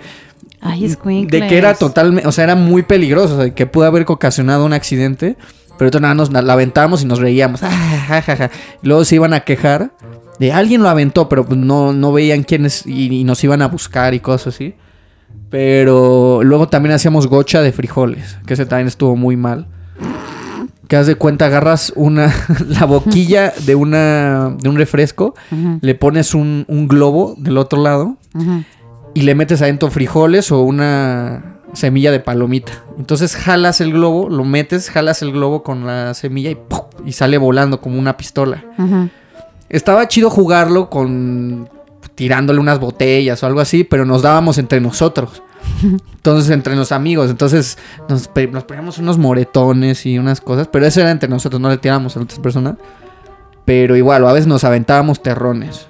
[0.62, 1.44] Ay, de escuincles.
[1.50, 4.72] que era totalmente, o sea, era muy peligroso, o sea, que pudo haber ocasionado un
[4.74, 5.36] accidente,
[5.78, 7.62] pero entonces nada, nos la aventamos y nos reíamos.
[7.64, 8.52] Ah, ja, ja,
[8.84, 9.92] Luego se iban a quejar
[10.40, 13.68] de alguien lo aventó, pero pues no, no veían quiénes y, y nos iban a
[13.68, 14.76] buscar y cosas así.
[15.50, 19.68] Pero luego también hacíamos gocha de frijoles, que ese también estuvo muy mal.
[20.88, 22.34] que haz de cuenta, agarras una,
[22.68, 25.34] la boquilla de una, de un refresco,
[25.82, 28.18] le pones un, un globo del otro lado
[29.14, 32.74] y le metes adentro frijoles o una semilla de palomita.
[32.98, 36.82] Entonces jalas el globo, lo metes, jalas el globo con la semilla y, ¡pum!
[37.06, 38.64] y sale volando como una pistola.
[39.70, 41.70] Estaba chido jugarlo con
[42.16, 45.42] tirándole unas botellas o algo así, pero nos dábamos entre nosotros.
[46.14, 47.30] Entonces, entre los amigos.
[47.30, 47.78] Entonces,
[48.10, 51.78] nos, nos poníamos unos moretones y unas cosas, pero eso era entre nosotros, no le
[51.78, 52.76] tirábamos a otras personas.
[53.66, 55.88] Pero igual, a veces nos aventábamos terrones.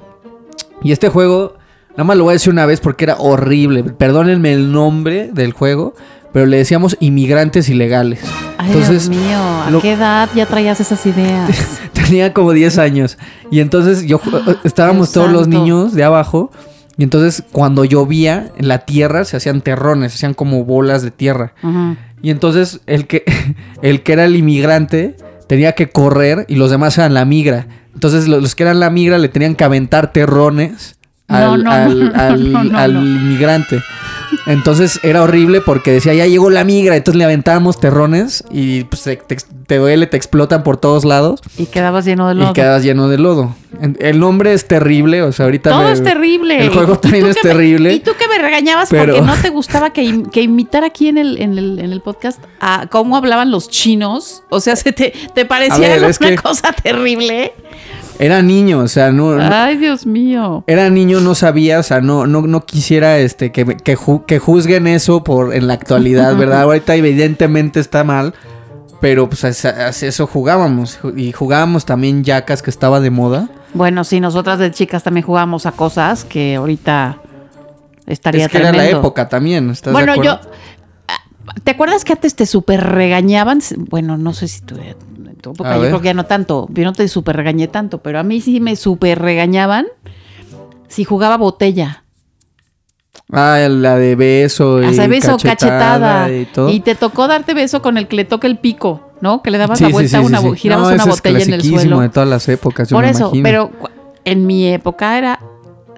[0.84, 1.56] Y este juego,
[1.92, 3.84] nada más lo voy a decir una vez porque era horrible.
[3.84, 5.94] Perdónenme el nombre del juego,
[6.32, 8.22] pero le decíamos inmigrantes ilegales.
[8.64, 11.50] Ay, Entonces, Dios mío, ¿a lo- qué edad ya traías esas ideas?
[11.94, 13.18] Tenía como 10 años.
[13.52, 16.52] Y entonces yo ju- estábamos Dios todos los niños de abajo.
[16.98, 21.12] Y entonces cuando llovía en la tierra se hacían terrones, se hacían como bolas de
[21.12, 21.54] tierra.
[22.22, 23.24] Y entonces el que,
[23.82, 27.68] el que era el inmigrante tenía que correr y los demás eran la migra.
[27.94, 30.98] Entonces lo- los que eran la migra le tenían que aventar terrones
[31.28, 33.02] al, no, al- no, al- no, no, al no.
[33.02, 33.82] inmigrante.
[34.46, 36.96] Entonces era horrible porque decía, ya llegó la migra.
[36.96, 39.04] Entonces le aventábamos terrones y pues,
[39.68, 41.42] te, duele, te explotan por todos lados.
[41.58, 42.50] Y quedabas lleno de lodo.
[42.52, 43.56] Y quedas lleno de lodo.
[44.00, 45.72] El nombre es terrible, o sea, ahorita...
[45.72, 46.62] Todo me- es terrible.
[46.64, 47.94] El juego ¿Y también es me- terrible.
[47.94, 48.12] y tú
[48.44, 51.80] regañabas pero- porque no te gustaba que, im- que imitar aquí en el, en, el,
[51.80, 54.44] en el podcast a cómo hablaban los chinos.
[54.50, 57.54] O sea, se te, te parecía ver, una que- cosa terrible.
[58.20, 59.36] Era niño, o sea, no...
[59.36, 60.64] no- Ay, Dios mío.
[60.68, 64.38] era niño, no sabía, o sea, no, no, no quisiera este, que, que, ju- que
[64.38, 66.62] juzguen eso por en la actualidad, ¿verdad?
[66.62, 68.36] Ahorita evidentemente está mal,
[69.02, 71.00] pero pues a, a eso jugábamos.
[71.02, 73.50] ju- Y jugábamos también yacas que estaba de moda.
[73.74, 77.18] Bueno, sí, nosotras de chicas también jugábamos a cosas que ahorita
[78.08, 78.82] estaría es que tremendo.
[78.84, 80.32] era la época también, ¿estás de Bueno, yo.
[80.34, 80.52] acuerdo?
[81.64, 83.60] ¿Te acuerdas que antes te super regañaban?
[83.90, 84.76] Bueno, no sé si tú.
[84.78, 85.90] En tu época, A yo ver.
[85.92, 86.68] creo que ya no tanto.
[86.72, 89.88] Yo no te super regañé tanto, pero a mí sí me super regañaban
[90.88, 92.04] si jugaba botella.
[93.32, 96.32] Ah, la de beso y O sea, beso, cachetada.
[96.32, 96.70] y todo.
[96.70, 99.42] Y te tocó darte beso con el que le toca el pico, ¿no?
[99.42, 101.54] Que le dabas Sí, la vuelta sí, a una, girabas No, una es botella en
[101.54, 102.00] el suelo.
[102.00, 103.44] de todas las épocas, yo Por me eso, imagino.
[103.44, 103.72] pero
[104.26, 105.40] en mi época era.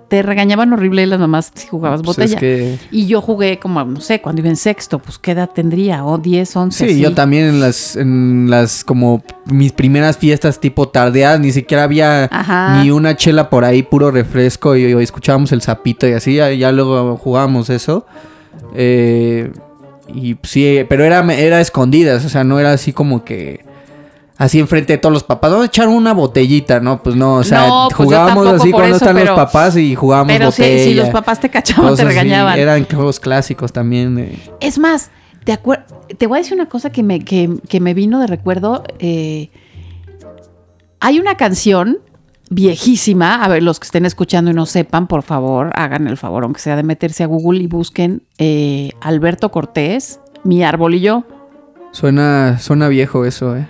[0.08, 2.36] Te regañaban horrible las mamás si jugabas Pues botella.
[2.36, 5.50] es que- Y yo jugué como, no sé, cuando iba en sexto, pues qué edad
[5.54, 6.78] tendría, o 10, 11.
[6.86, 7.02] Sí, así.
[7.02, 12.26] yo también en las, en las como mis primeras fiestas tipo tardeadas, ni siquiera había
[12.26, 12.84] Ajá.
[12.84, 16.52] ni una chela por ahí, puro refresco, y, y escuchábamos el sapito y así, ya,
[16.52, 18.06] ya luego jugábamos eso.
[18.76, 19.52] Eh,
[20.14, 23.65] y sí, pero era, era escondidas, o sea, no era así como que
[24.38, 27.02] así enfrente de todos los papás, vamos a echar una botellita, ¿no?
[27.02, 29.96] Pues no, o sea, No, pues jugábamos así cuando eso, están pero- los papás y
[29.96, 30.84] jugábamos Pero botella.
[30.84, 32.60] si los papás te cachaban, te así, regañaban.
[32.60, 34.18] Eran juegos clásicos también.
[34.20, 34.40] eh.
[34.60, 35.10] Es más,
[35.46, 35.58] te,
[36.18, 38.84] te voy a decir una cosa que me, que, que me vino de recuerdo.
[39.00, 39.50] eh,
[41.00, 42.00] hay una canción
[42.50, 43.44] viejísima.
[43.44, 46.60] A ver, los que estén escuchando y no sepan, por favor, hagan el favor, aunque
[46.62, 51.24] sea de meterse a Google y busquen eh, Alberto Cortés, Mi Árbol y yo.
[51.92, 53.68] Suena, suena viejo eso, eh.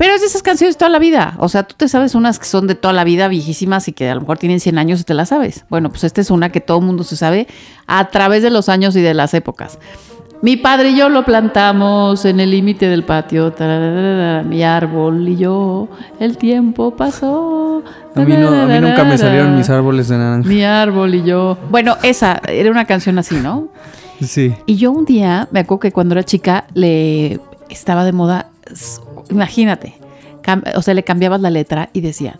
[0.00, 1.34] Pero es de esas canciones de toda la vida.
[1.36, 4.08] O sea, tú te sabes unas que son de toda la vida, viejísimas y que
[4.08, 5.66] a lo mejor tienen 100 años y te las sabes.
[5.68, 7.46] Bueno, pues esta es una que todo el mundo se sabe
[7.86, 9.78] a través de los años y de las épocas.
[10.40, 13.54] Mi padre y yo lo plantamos en el límite del patio.
[14.46, 17.84] mi árbol y yo, el tiempo pasó.
[18.14, 20.48] A mí, no, a mí nunca me salieron mis árboles de naranja.
[20.48, 21.58] Mi árbol y yo.
[21.68, 23.68] Bueno, esa era una canción así, ¿no?
[24.22, 24.54] Sí.
[24.64, 28.46] Y yo un día, me acuerdo que cuando era chica, le estaba de moda,
[29.30, 29.94] imagínate,
[30.74, 32.38] o sea, le cambiabas la letra y decía,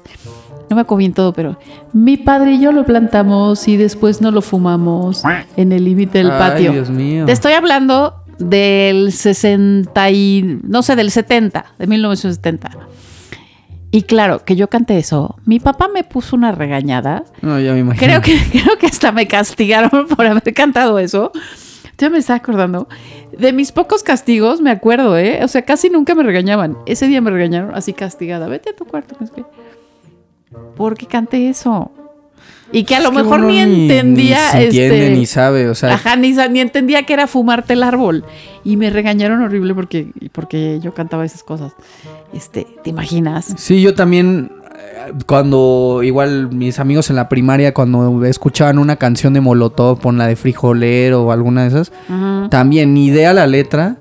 [0.68, 1.58] no me acuerdo bien todo, pero
[1.92, 5.22] mi padre y yo lo plantamos y después no lo fumamos
[5.56, 6.72] en el límite del Ay, patio.
[6.72, 7.26] Dios mío.
[7.26, 12.70] Te estoy hablando del 60 y, no sé, del 70, de 1970.
[13.92, 17.24] Y claro, que yo canté eso, mi papá me puso una regañada.
[17.42, 18.06] No, ya me imagino.
[18.06, 21.32] Creo que, creo que hasta me castigaron por haber cantado eso.
[22.00, 22.88] Yo me estaba acordando.
[23.36, 25.44] De mis pocos castigos, me acuerdo, ¿eh?
[25.44, 26.78] O sea, casi nunca me regañaban.
[26.86, 28.48] Ese día me regañaron así castigada.
[28.48, 29.16] Vete a tu cuarto.
[30.76, 31.92] ¿Por qué canté eso?
[32.72, 34.38] Y que a lo mejor ni entendía.
[34.54, 35.94] Ni entiende este, ni sabe, o sea.
[35.94, 38.24] Ajá, ni, ni entendía que era fumarte el árbol.
[38.64, 41.72] Y me regañaron horrible porque, porque yo cantaba esas cosas.
[42.32, 43.54] Este, ¿te imaginas?
[43.56, 44.52] Sí, yo también.
[45.26, 50.26] Cuando igual mis amigos en la primaria, cuando escuchaban una canción de Molotov, pon la
[50.26, 51.92] de Frijolero o alguna de esas,
[52.50, 53.96] también ni idea la letra.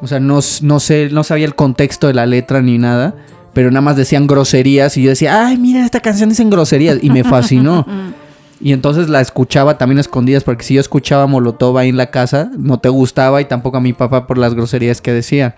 [0.00, 3.14] O sea, no, no sé, no sabía el contexto de la letra ni nada.
[3.52, 6.98] Pero nada más decían groserías y yo decía, ay, mira, esta canción dicen groserías.
[7.02, 7.86] Y me fascinó.
[8.62, 12.12] Y entonces la escuchaba también a escondidas, porque si yo escuchaba Molotov ahí en la
[12.12, 15.56] casa, no te gustaba y tampoco a mi papá por las groserías que decía.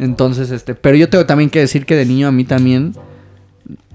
[0.00, 2.96] Entonces, este, pero yo tengo también que decir que de niño a mí también,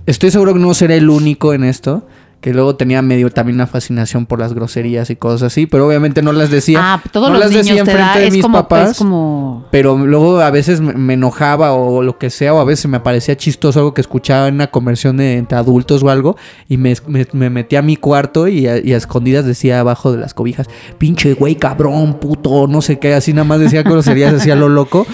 [0.08, 2.08] estoy seguro que no seré el único en esto,
[2.42, 6.22] que luego tenía medio también una fascinación por las groserías y cosas así, pero obviamente
[6.22, 6.80] no las decía.
[6.82, 8.98] Ah, todos no los las decía niños enfrente de mis como, papás.
[8.98, 9.66] como...
[9.72, 13.36] Pero luego a veces me, enojaba o lo que sea, o a veces me parecía
[13.36, 16.38] chistoso algo que escuchaba en una conversión de, entre adultos o algo,
[16.70, 20.12] y me, me, me metía a mi cuarto y a, y a escondidas decía abajo
[20.12, 20.68] de las cobijas,
[21.00, 25.08] pinche güey, cabrón, puto, no sé qué, así nada más decía groserías, hacía lo loco.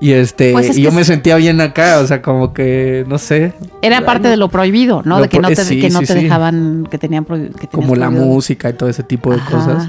[0.00, 3.18] Y este, Pues es y yo me sentía bien acá, o sea, como que, no
[3.18, 3.52] sé.
[3.82, 5.16] Era parte de lo prohibido, ¿no?
[5.16, 6.22] Lo de que no te, sí, que no sí, te sí.
[6.22, 8.26] dejaban, que tenían prohi- que tenías Como la prohibido.
[8.32, 9.50] música y todo ese tipo de Ajá.
[9.50, 9.88] cosas.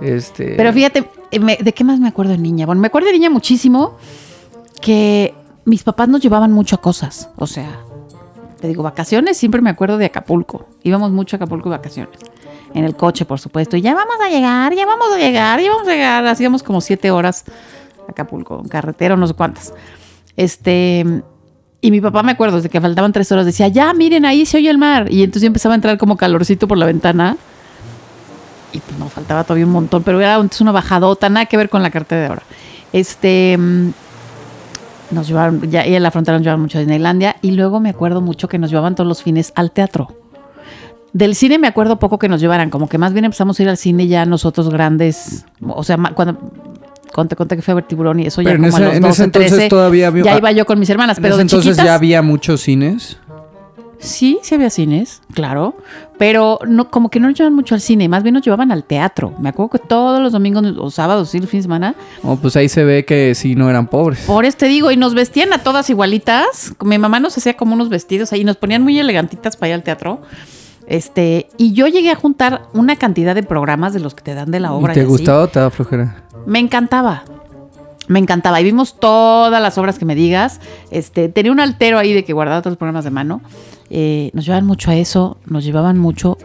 [0.00, 0.54] Este.
[0.56, 2.66] Pero fíjate, eh, ¿de qué más me acuerdo de niña?
[2.66, 3.96] Bueno, me acuerdo de niña muchísimo
[4.80, 7.28] que mis papás nos llevaban mucho a cosas.
[7.36, 7.78] O sea,
[8.60, 10.66] te digo, vacaciones, siempre me acuerdo de Acapulco.
[10.82, 12.18] Íbamos mucho a Acapulco de vacaciones.
[12.74, 13.76] En el coche, por supuesto.
[13.76, 16.26] Y ya vamos a llegar, ya vamos a llegar, ya vamos a llegar.
[16.26, 17.44] Hacíamos como siete horas
[18.08, 19.72] Acapulco, carretera, no sé cuántas.
[20.36, 21.04] Este.
[21.80, 24.56] Y mi papá, me acuerdo, de que faltaban tres horas, decía, ya, miren, ahí se
[24.56, 25.10] oye el mar.
[25.10, 27.36] Y entonces yo empezaba a entrar como calorcito por la ventana.
[28.72, 31.68] Y pues no, faltaba todavía un montón, pero era entonces una bajadota, nada que ver
[31.68, 32.42] con la cartera de ahora.
[32.92, 33.56] Este.
[33.58, 33.90] mm,
[35.10, 37.36] Nos llevaron, ya y en la frontera nos llevaban mucho a Disneylandia.
[37.42, 40.08] Y luego me acuerdo mucho que nos llevaban todos los fines al teatro.
[41.12, 43.68] Del cine me acuerdo poco que nos llevaran, como que más bien empezamos a ir
[43.68, 45.44] al cine ya nosotros grandes.
[45.68, 46.38] O sea, cuando,
[47.14, 48.84] cuando te conté que fui a ver tiburón y eso ya Pero en como ese-
[48.84, 51.16] a los en 12, ese entonces 13, todavía había- ya iba yo con mis hermanas,
[51.18, 53.16] en pero ese de entonces chiquitas, ya había muchos cines.
[54.00, 55.76] Sí, sí había cines, claro.
[56.18, 58.84] Pero no, como que no nos llevaban mucho al cine, más bien nos llevaban al
[58.84, 59.32] teatro.
[59.38, 61.94] Me acuerdo que todos los domingos o sábados, sí, el fin de semana.
[62.22, 64.20] Oh, pues ahí se ve que sí no eran pobres.
[64.26, 66.74] Por este digo, y nos vestían a todas igualitas.
[66.84, 69.82] Mi mamá nos hacía como unos vestidos ahí, nos ponían muy elegantitas para ir al
[69.82, 70.20] teatro.
[70.86, 74.50] Este, y yo llegué a juntar una cantidad de programas de los que te dan
[74.50, 74.92] de la obra.
[74.92, 75.10] ¿Y te y así.
[75.10, 76.24] gustaba o te daba flojera?
[76.46, 77.24] Me encantaba.
[78.06, 78.60] Me encantaba.
[78.60, 80.60] Y vimos todas las obras que me digas.
[80.90, 83.40] Este, tenía un altero ahí de que guardaba todos los programas de mano.
[83.88, 85.38] Eh, nos llevaban mucho a eso.
[85.46, 86.36] Nos llevaban mucho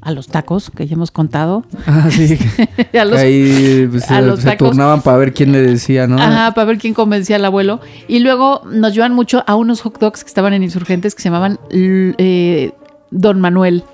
[0.00, 1.64] a los tacos, que ya hemos contado.
[1.86, 2.38] Ah, sí.
[2.98, 4.68] a los, ahí pues, a se, los se tacos.
[4.70, 6.16] turnaban para ver quién le decía, ¿no?
[6.18, 7.80] Ajá, para ver quién convencía al abuelo.
[8.06, 11.28] Y luego nos llevan mucho a unos hot dogs que estaban en Insurgentes que se
[11.28, 12.72] llamaban eh,
[13.10, 13.84] Don Manuel,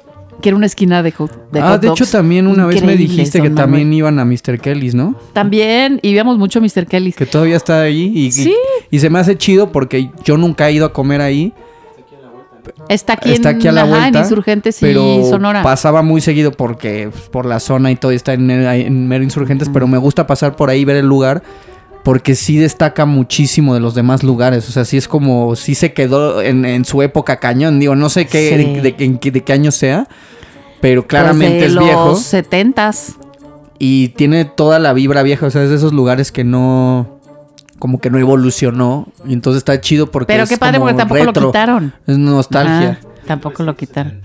[0.43, 2.83] que era una esquina de hot, de ah, hot de hecho dogs también una vez
[2.83, 4.59] me increíbles, dijiste que Don también iban a Mr.
[4.61, 5.15] Kelly's, ¿no?
[5.33, 6.87] También, y íbamos mucho a Mr.
[6.87, 7.17] Kelly's.
[7.17, 8.11] Que todavía está ahí.
[8.15, 8.55] Y, y- Sí.
[8.91, 11.53] y se me hace chido porque yo nunca he ido a comer ahí.
[12.89, 14.19] Está aquí, está en, aquí a la ajá, vuelta.
[14.19, 15.63] en Insurgentes y pero Sonora.
[15.63, 19.69] pasaba muy seguido porque pues, por la zona y todo está en, en mero Insurgentes.
[19.73, 21.43] Pero me gusta pasar por ahí ver el lugar.
[22.05, 24.69] Porque sí destaca muchísimo de los demás lugares.
[24.69, 25.57] O sea, sí es como.
[25.57, 27.81] Sí se quedó en, en su época cañón.
[27.81, 28.81] Digo, no sé qué, Sí.
[28.81, 30.07] de, qué- de qué año sea.
[30.83, 32.09] Pero claramente Pues es viejo.
[32.11, 33.15] los setentas.
[33.79, 35.47] Y tiene toda la vibra vieja.
[35.47, 37.19] O sea, es de esos lugares que no.
[37.79, 39.09] Como que no evolucionó.
[39.27, 40.27] Y entonces está chido porque.
[40.33, 41.43] Pero es qué padre como porque tampoco retro.
[41.43, 41.95] lo quitaron.
[42.07, 43.01] Es nostalgia.
[43.27, 44.21] Tampoco lo quitaron.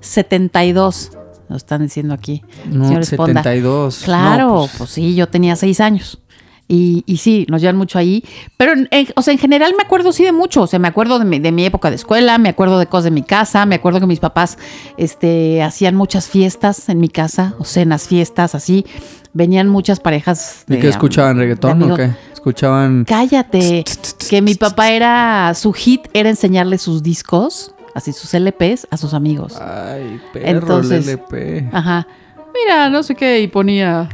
[0.00, 1.10] 72,
[1.48, 2.42] nos están diciendo aquí.
[2.70, 3.42] No, señor Esponda.
[3.42, 4.02] 72.
[4.04, 6.20] Claro, No, pues, pues, sí, yo tenía seis años.
[6.68, 8.24] Y, y sí, nos llevan mucho ahí.
[8.56, 10.62] Pero, en- en- o sea, en general me acuerdo sí de mucho.
[10.62, 13.04] O sea, me acuerdo de mi, de mi época de escuela, me acuerdo de cosas
[13.04, 14.58] de mi casa, me acuerdo que mis papás
[14.96, 18.84] este, hacían muchas fiestas en mi casa, o cenas, fiestas, así.
[19.32, 20.64] Venían muchas parejas.
[20.68, 21.36] ¿Y de, qué escuchaban?
[21.38, 22.10] ¿Reggaetón o qué?
[22.32, 23.04] Escuchaban.
[23.06, 23.84] Cállate.
[24.28, 29.14] Que mi papá era, su hit era enseñarle sus discos, así sus LPs, a sus
[29.14, 29.54] amigos.
[29.60, 31.68] Ay, perro, Entonces- el LP.
[31.72, 32.06] Ajá.
[32.54, 34.08] Mira, no sé qué, y ponía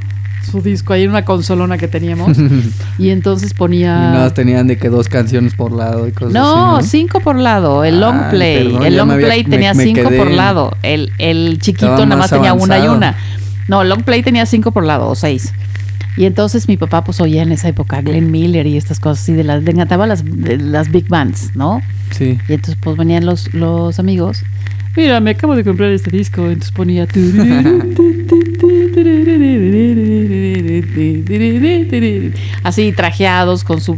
[0.50, 2.36] su disco ahí en una consolona que teníamos.
[2.98, 3.94] y entonces Y ponía.
[3.96, 6.88] nada, más tenían de que dos canciones por lado y cosas no, así.
[6.88, 7.84] cinco por lado.
[7.84, 8.64] El long Ay, play.
[8.64, 10.76] perdón, el long había- play tenía me cinco quedé- por lado.
[10.82, 13.16] El, el chiquito Estaba nada más más tenía una y una.
[13.68, 15.52] No, el long play tenía cinco por lado, o seis.
[16.16, 19.32] Y entonces mi papá pues oía en esa época Glenn Miller y estas cosas así
[19.32, 21.80] de las, le encantaba las, de las big bands, ¿no?
[22.10, 22.38] Sí.
[22.48, 24.42] Y entonces pues venían los, los amigos.
[24.94, 26.42] Mira, me acabo de comprar este disco.
[26.42, 27.06] Entonces ponía.
[32.62, 33.96] Así trajeados, con su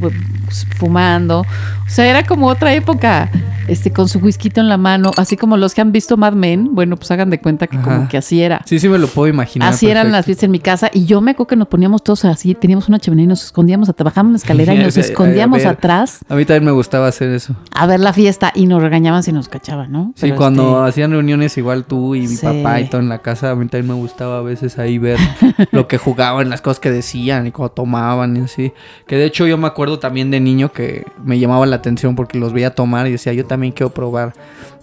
[0.76, 1.40] fumando.
[1.40, 3.30] O sea, era como otra época.
[3.66, 5.10] Este, con su whisky en la mano.
[5.16, 6.74] Así como los que han visto Mad Men.
[6.74, 8.60] Bueno, pues hagan de cuenta que como que así era.
[8.66, 9.72] Sí, sí me lo puedo imaginar.
[9.72, 10.90] Así eran las fiestas en mi casa.
[10.92, 12.54] Y yo me acuerdo que nos poníamos todos así.
[12.54, 15.68] Teníamos una chimenea y nos escondíamos, bajábamos la escalera y nos A escondíamos ver.
[15.68, 17.56] atrás A mí también me gustaba hacer eso.
[17.74, 20.12] a ver la fiesta y nos regañaban si nos cachaban, ¿no?
[20.14, 22.44] Sí, Pero, cuando este, hacían reuniones igual tú y mi Sí.
[22.44, 25.18] papá y todo en la casa, a mí también me gustaba a veces ahí ver
[25.72, 28.74] lo que jugaban, las cosas que decían y cómo tomaban y así.
[29.06, 32.38] Que de hecho yo me acuerdo también de niño que me llamaba la atención porque
[32.38, 34.34] los veía tomar y decía, yo también quiero probar.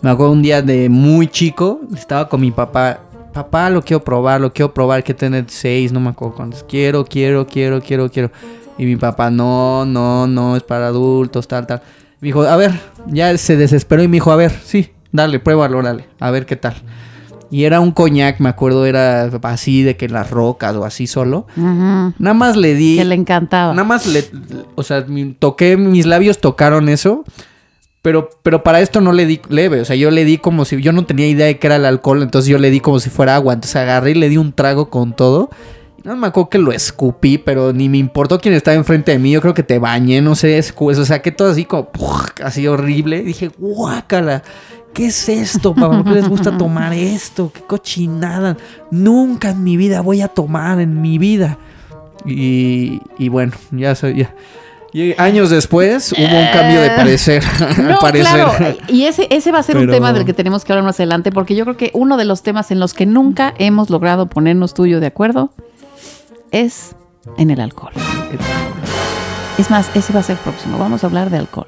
[0.01, 3.01] Me acuerdo un día de muy chico, estaba con mi papá.
[3.33, 6.63] Papá, lo quiero probar, lo quiero probar, que tener seis, no me acuerdo cuántos.
[6.63, 8.31] Quiero, quiero, quiero, quiero, quiero.
[8.77, 11.81] Y mi papá, no, no, no, es para adultos, tal, tal.
[12.19, 12.71] Me dijo, a ver,
[13.07, 16.55] ya se desesperó y me dijo, a ver, sí, dale, pruébalo, dale, a ver qué
[16.55, 16.75] tal.
[17.51, 21.05] Y era un coñac, me acuerdo, era así de que en las rocas o así
[21.05, 21.45] solo.
[21.57, 22.95] Nada más le di.
[22.97, 23.73] Que le encantaba.
[23.73, 24.23] Nada más le.
[24.75, 25.05] O sea,
[25.37, 27.25] toqué, mis labios tocaron eso.
[28.01, 29.81] Pero, pero para esto no le di leve.
[29.81, 30.81] O sea, yo le di como si.
[30.81, 32.23] Yo no tenía idea de que era el alcohol.
[32.23, 33.53] Entonces yo le di como si fuera agua.
[33.53, 35.49] Entonces agarré y le di un trago con todo.
[36.03, 39.19] Y no me acuerdo que lo escupí, pero ni me importó quién estaba enfrente de
[39.19, 39.29] mí.
[39.31, 40.57] Yo creo que te bañé, no sé.
[40.57, 41.91] escu- O sea, que todo así como.
[42.43, 43.21] Así horrible.
[43.21, 44.41] Dije, guácala.
[44.93, 45.97] ¿Qué es esto, papá?
[45.97, 47.51] ¿Por qué les gusta tomar esto?
[47.53, 48.57] ¿Qué cochinada?
[48.91, 51.57] Nunca en mi vida voy a tomar, en mi vida.
[52.25, 53.93] Y, y bueno, ya.
[54.93, 57.41] Y años después hubo un cambio de parecer,
[57.77, 58.33] al No, parecer.
[58.57, 58.77] claro.
[58.89, 61.31] Y ese, ese va a ser un tema del que tenemos que hablar más adelante,
[61.31, 64.73] porque yo creo que uno de los temas en los que nunca hemos logrado ponernos
[64.73, 65.51] tú y yo de acuerdo
[66.51, 66.95] es
[67.37, 67.93] en el alcohol.
[69.57, 70.77] Es más, ese va a ser el próximo.
[70.77, 71.67] Vamos a hablar de alcohol.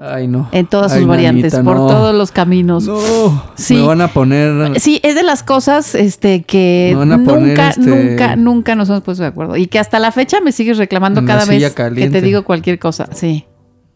[0.00, 0.48] Ay, no.
[0.52, 1.86] En todas Ay, sus variantes, nanita, por no.
[1.88, 2.84] todos los caminos.
[2.84, 3.74] No, Sí.
[3.74, 4.78] me van a poner.
[4.80, 9.22] Sí, es de las cosas este, que poner, nunca, este, nunca, nunca nos hemos puesto
[9.22, 9.56] de acuerdo.
[9.56, 13.08] Y que hasta la fecha me sigues reclamando cada vez que te digo cualquier cosa.
[13.12, 13.44] Sí.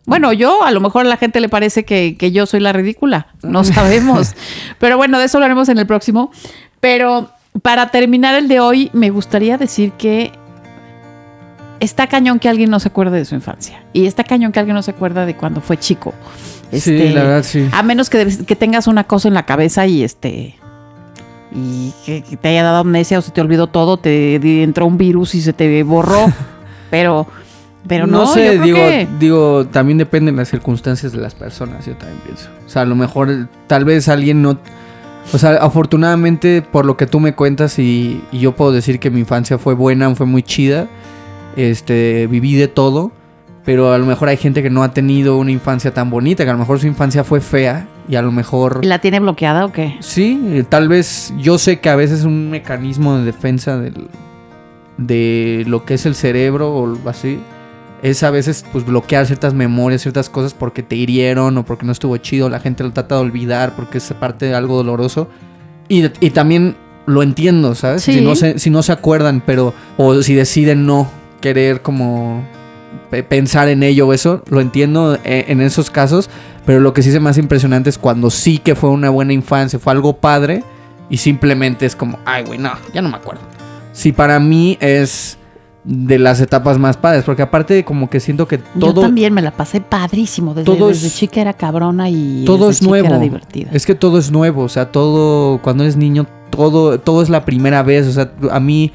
[0.04, 2.72] Bueno, yo, a lo mejor a la gente le parece que, que yo soy la
[2.72, 3.28] ridícula.
[3.42, 4.34] No sabemos.
[4.78, 6.32] Pero bueno, de eso hablaremos en el próximo.
[6.80, 7.30] Pero
[7.62, 10.32] para terminar el de hoy, me gustaría decir que
[11.82, 13.82] está cañón que alguien no se acuerde de su infancia.
[13.92, 16.14] Y está cañón que alguien no se acuerda de cuando fue chico.
[16.70, 17.68] Sí, Este, la verdad, sí.
[17.72, 20.54] A menos que, que tengas una cosa en la cabeza y este.
[21.54, 24.96] Y que, que te haya dado amnesia o se te olvidó todo, te entró un
[24.96, 26.26] virus y se te borró.
[26.90, 27.26] pero.
[27.88, 31.34] Pero no, sé, yo creo digo, que- digo, también depende de las circunstancias de las
[31.34, 32.48] personas, yo también pienso.
[32.64, 34.56] O sea, a lo mejor tal vez alguien no...
[35.32, 39.10] O sea, afortunadamente por lo que tú me cuentas y, y yo puedo decir que
[39.10, 40.86] mi infancia fue buena, fue muy chida,
[41.56, 43.12] este, viví de todo,
[43.64, 46.50] pero a lo mejor hay gente que no ha tenido una infancia tan bonita, que
[46.50, 48.84] a lo mejor su infancia fue fea y a lo mejor...
[48.84, 49.96] ¿La tiene bloqueada o qué?
[50.00, 54.08] Sí, eh, tal vez yo sé que a veces un mecanismo de defensa del,
[54.98, 57.38] de lo que es el cerebro o así
[58.02, 61.92] es a veces pues bloquear ciertas memorias, ciertas cosas porque te hirieron o porque no
[61.92, 65.28] estuvo chido, la gente lo trata de olvidar porque es parte de algo doloroso
[65.88, 66.74] y, y también
[67.06, 68.02] lo entiendo, ¿sabes?
[68.02, 68.14] Sí.
[68.14, 71.08] Si, no se, si no se acuerdan, pero o si deciden no
[71.42, 72.42] querer como
[73.10, 76.30] pe- pensar en ello o eso, lo entiendo eh, en esos casos,
[76.64, 79.78] pero lo que sí se hace impresionante es cuando sí que fue una buena infancia,
[79.78, 80.62] fue algo padre
[81.10, 83.42] y simplemente es como, ay, güey, no, ya no me acuerdo.
[83.92, 85.36] Sí, para mí es
[85.84, 89.42] de las etapas más padres, porque aparte como que siento que Yo todo, también me
[89.42, 90.54] la pasé padrísimo.
[90.54, 93.06] Desde, todo desde es- chica era cabrona y todo desde es chica nuevo.
[93.08, 93.70] era divertida.
[93.72, 97.44] Es que todo es nuevo, o sea, todo, cuando eres niño, todo, todo es la
[97.44, 98.92] primera vez, o sea, a mí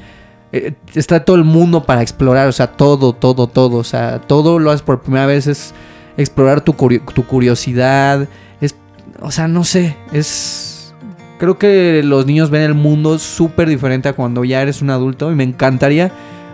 [0.52, 4.58] eh, está todo el mundo para explorar, o sea, todo, todo, todo, o sea, todo
[4.58, 5.74] lo haces por primera vez, es
[6.16, 8.28] explorar tu, curio- tu curiosidad,
[8.60, 8.74] es,
[9.20, 10.94] o sea, no sé, es,
[11.38, 15.30] creo que los niños ven el mundo súper diferente a cuando ya eres un adulto
[15.30, 16.10] y me encantaría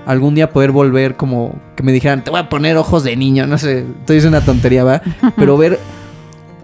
[0.07, 3.47] algún día poder volver como que me dijeran, te voy a poner ojos de niño,
[3.47, 5.01] no sé, estoy diciendo una tontería, va,
[5.37, 5.79] pero ver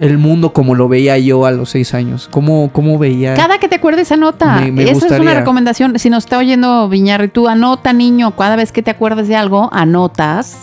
[0.00, 2.28] el mundo como lo veía yo a los seis años.
[2.30, 3.34] ¿Cómo, cómo veía?
[3.34, 4.56] Cada que te acuerdes, anota.
[4.60, 5.98] Me- me Esa es una recomendación.
[5.98, 8.34] Si nos está oyendo Viñarri, tú anota, niño.
[8.34, 10.58] Cada vez que te acuerdes de algo, anotas.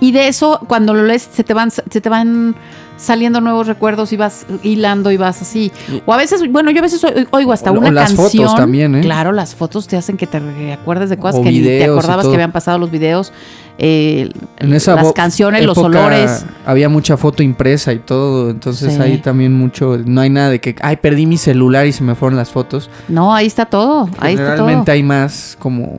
[0.00, 2.56] Y de eso, cuando lo lees, se te van, se te van
[3.02, 5.72] saliendo nuevos recuerdos y vas hilando y vas así.
[6.06, 8.32] O a veces, bueno, yo a veces o- oigo hasta O- o una las fotos
[8.32, 8.56] canción.
[8.56, 9.00] también, ¿eh?
[9.00, 10.38] Claro, las fotos te hacen que te
[10.72, 13.32] acuerdes de cosas O que ni te acordabas que habían pasado los videos.
[13.78, 16.44] eh, En esa las canciones, los olores.
[16.66, 18.50] Había mucha foto impresa y todo.
[18.50, 19.00] Entonces Sí.
[19.00, 19.98] ahí también mucho.
[20.04, 20.76] No hay nada de que.
[20.82, 22.90] Ay, perdí mi celular y se me fueron las fotos.
[23.08, 24.08] No, ahí está todo.
[24.18, 24.66] Ahí está todo.
[24.66, 25.98] Realmente hay más como.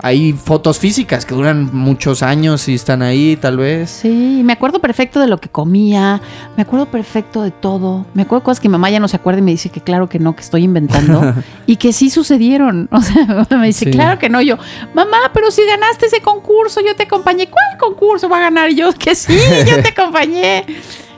[0.00, 3.90] Hay fotos físicas que duran muchos años y están ahí, tal vez.
[3.90, 6.20] Sí, me acuerdo perfecto de lo que comía,
[6.56, 8.06] me acuerdo perfecto de todo.
[8.14, 10.08] Me acuerdo cosas que mi mamá ya no se acuerda y me dice que claro
[10.08, 11.34] que no, que estoy inventando.
[11.66, 12.88] y que sí sucedieron.
[12.98, 13.90] O sea, me dice, Sí.
[13.90, 14.40] claro que no.
[14.40, 14.56] Yo,
[14.94, 17.48] mamá, pero si ganaste ese concurso, yo te acompañé.
[17.48, 18.70] ¿Cuál concurso va a ganar?
[18.70, 19.36] Y yo, que sí,
[19.68, 20.64] yo te acompañé.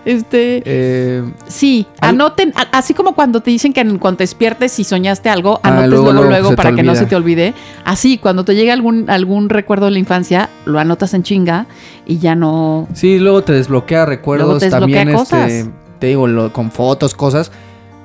[0.04, 4.78] Este, Eh, sí, anoten, a- así como cuando te dicen que en- cuando te despiertes
[4.78, 7.54] y soñaste algo, Ah, anotes luego, luego, luego, para que no se te olvide.
[7.84, 11.66] Así, cuando te llega algún, algún recuerdo de la infancia, lo anotas en chinga
[12.06, 15.50] y ya no, Sí, luego te desbloquea recuerdos Luego te desbloquea también, cosas.
[15.50, 17.52] este, te digo, lo- con fotos, cosas.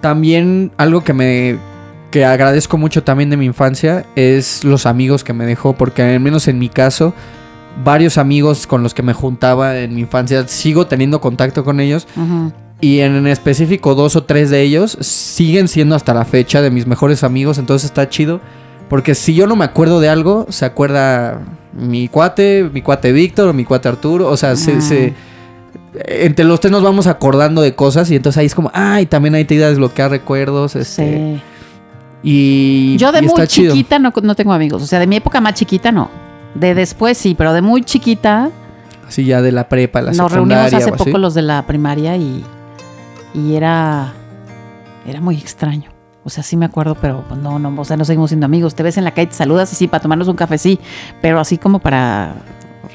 [0.01, 1.57] También algo que me
[2.11, 6.19] que agradezco mucho también de mi infancia es los amigos que me dejó, porque al
[6.21, 7.13] menos en mi caso,
[7.83, 12.07] varios amigos con los que me juntaba en mi infancia, sigo teniendo contacto con ellos
[12.81, 16.71] y en, en específico dos o tres de ellos siguen siendo hasta la fecha de
[16.71, 18.39] mis mejores amigos, entonces está chido.
[18.89, 21.41] Porque si yo no me acuerdo de algo, se acuerda
[21.73, 24.27] mi cuate, mi cuate Víctor, mi cuate Arturo.
[24.29, 25.13] O sea, se, se-
[26.07, 29.33] entre los tres nos vamos acordando de cosas y entonces ahí es como, ay, también
[29.33, 30.75] ahí te iba a desbloquear recuerdos.
[30.75, 31.41] Este, Sí.
[32.23, 32.95] Y.
[32.97, 34.81] Yo de y muy chiquita no, no tengo amigos.
[34.83, 36.09] O sea, de mi época más chiquita no.
[36.55, 38.49] De después sí, pero de muy chiquita
[39.07, 40.91] Sí, ya de la prepa, la nos reunimos hace así.
[40.91, 42.43] poco los de la primaria y,
[43.35, 44.13] y era,
[45.05, 45.91] era muy extraño.
[46.23, 48.73] O sea, sí me acuerdo, pero pues, no, no, o sea, no seguimos siendo amigos.
[48.73, 50.79] Te ves en la calle, te saludas y sí, para tomarnos un café, sí,
[51.21, 52.33] pero así como para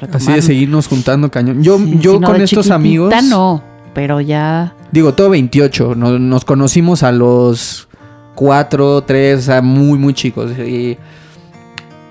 [0.00, 0.16] retomar.
[0.16, 1.62] Así de seguirnos juntando cañón.
[1.62, 3.14] Yo, Sí, yo con estos amigos.
[3.28, 3.62] no,
[3.94, 4.74] pero ya.
[4.90, 5.94] Digo, todo 28.
[5.94, 7.86] Nos, nos conocimos a los
[8.34, 10.50] 4, 3, o sea, muy, muy chicos.
[10.58, 10.98] Y,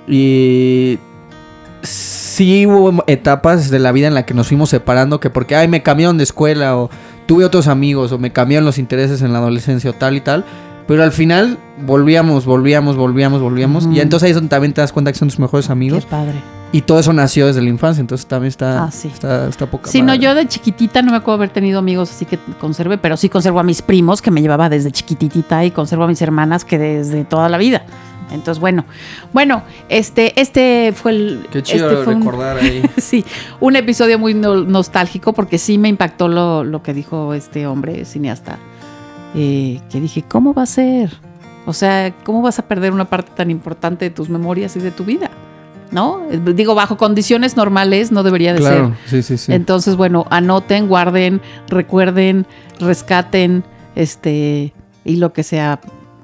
[0.08, 0.97] y
[1.84, 5.67] sí hubo etapas de la vida en la que nos fuimos separando, que porque, ay,
[5.67, 6.89] me cambiaron de escuela, o
[7.25, 10.45] tuve otros amigos, o me cambiaron los intereses en la adolescencia, o tal y tal.
[10.88, 13.88] Pero al final volvíamos, volvíamos, volvíamos, volvíamos.
[13.91, 16.05] Y entonces ahí es donde también te das cuenta que son tus mejores Qué amigos.
[16.05, 16.41] padre.
[16.71, 19.07] Y todo eso nació desde la infancia, entonces también está, Ah, sí.
[19.11, 20.19] está, está poca Sí, no, madre.
[20.19, 23.59] yo de chiquitita no me acuerdo haber tenido amigos, así que conservé, pero sí conservo
[23.59, 27.23] a mis primos que me llevaba desde chiquititita y conservo a mis hermanas que desde
[27.25, 27.84] toda la vida.
[28.32, 28.86] Entonces, bueno,
[29.34, 31.47] bueno, este, este fue el.
[31.51, 32.84] Qué chido este fue un- recordar ahí.
[32.97, 33.25] sí,
[33.59, 38.05] un episodio muy no- nostálgico porque sí me impactó lo, lo que dijo este hombre
[38.05, 38.57] cineasta.
[39.36, 41.11] eh, que dije, ¿cómo va a ser?
[41.65, 44.91] O sea, ¿cómo vas a perder una parte tan importante de tus memorias y de
[44.91, 45.30] tu vida?
[45.91, 46.21] ¿No?
[46.53, 48.71] Digo, bajo condiciones normales no debería de ser.
[48.73, 49.51] Claro, sí, sí, sí.
[49.53, 52.45] Entonces, bueno, anoten, guarden, recuerden,
[52.80, 53.63] rescaten,
[53.95, 54.73] este,
[55.03, 55.80] y lo que sea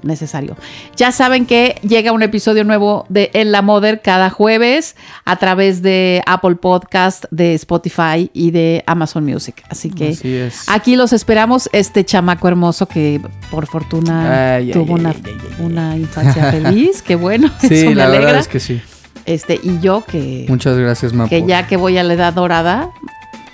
[0.06, 0.56] necesario.
[0.96, 4.96] Ya saben que llega un episodio nuevo de En la Mother cada jueves
[5.26, 9.64] a través de Apple Podcast, de Spotify y de Amazon Music.
[9.70, 13.20] Así que Así aquí los esperamos, este chamaco hermoso que
[13.52, 15.14] por fortuna Ay, tuvo ay,
[15.60, 18.26] una, ay, infancia feliz, qué bueno, eso Sí, me la alegra.
[18.28, 18.82] verdad es que sí.
[19.26, 21.30] Este, y yo que Muchas gracias, Mapo.
[21.30, 22.92] que ya que voy a la edad dorada,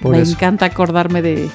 [0.02, 0.34] Por me eso.
[0.34, 1.50] encanta acordarme de,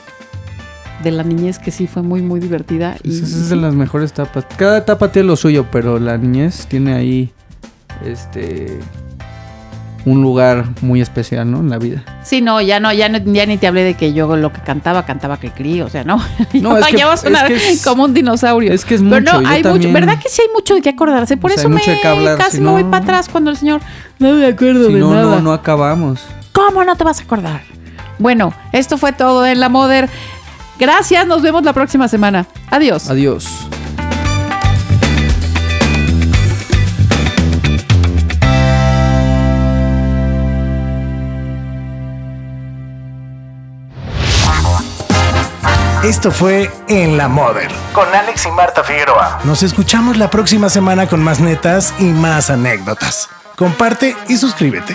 [1.03, 2.97] de la niñez que sí fue muy, muy divertida.
[3.03, 4.47] Y, Esa es de las mejores etapas.
[4.57, 7.33] Cada etapa tiene lo suyo, pero la niñez tiene ahí
[8.05, 8.79] este
[10.05, 11.59] un lugar muy especial, ¿no?
[11.59, 12.05] En la vida.
[12.23, 14.61] Sí, no, ya no, ya no, ya ni te hablé de que yo lo que
[14.61, 16.19] cantaba, cantaba que crí, o sea, no.
[16.53, 18.73] No, es que- a es sonar que es- como un dinosaurio.
[18.73, 20.83] es que es Pero mucho, no, yo hay mucho, ¿verdad que sí hay mucho de
[20.83, 21.37] qué acordarse?
[21.37, 23.57] Por O sea, eso me hablar, casi si me voy no- para atrás cuando el
[23.57, 23.81] señor
[24.21, 25.37] no me acuerdo Si de no, nada.
[25.37, 26.21] no, no acabamos.
[26.53, 27.63] ¿Cómo no te vas a acordar?
[28.21, 30.09] Bueno, esto fue todo en La Moder.
[30.79, 32.47] Gracias, nos vemos la próxima semana.
[32.71, 33.09] Adiós.
[33.09, 33.67] Adiós.
[46.07, 49.41] Esto fue En la Mother con Alex y Marta Figueroa.
[49.43, 53.29] Nos escuchamos la próxima semana con más netas y más anécdotas.
[53.57, 54.95] Comparte y suscríbete.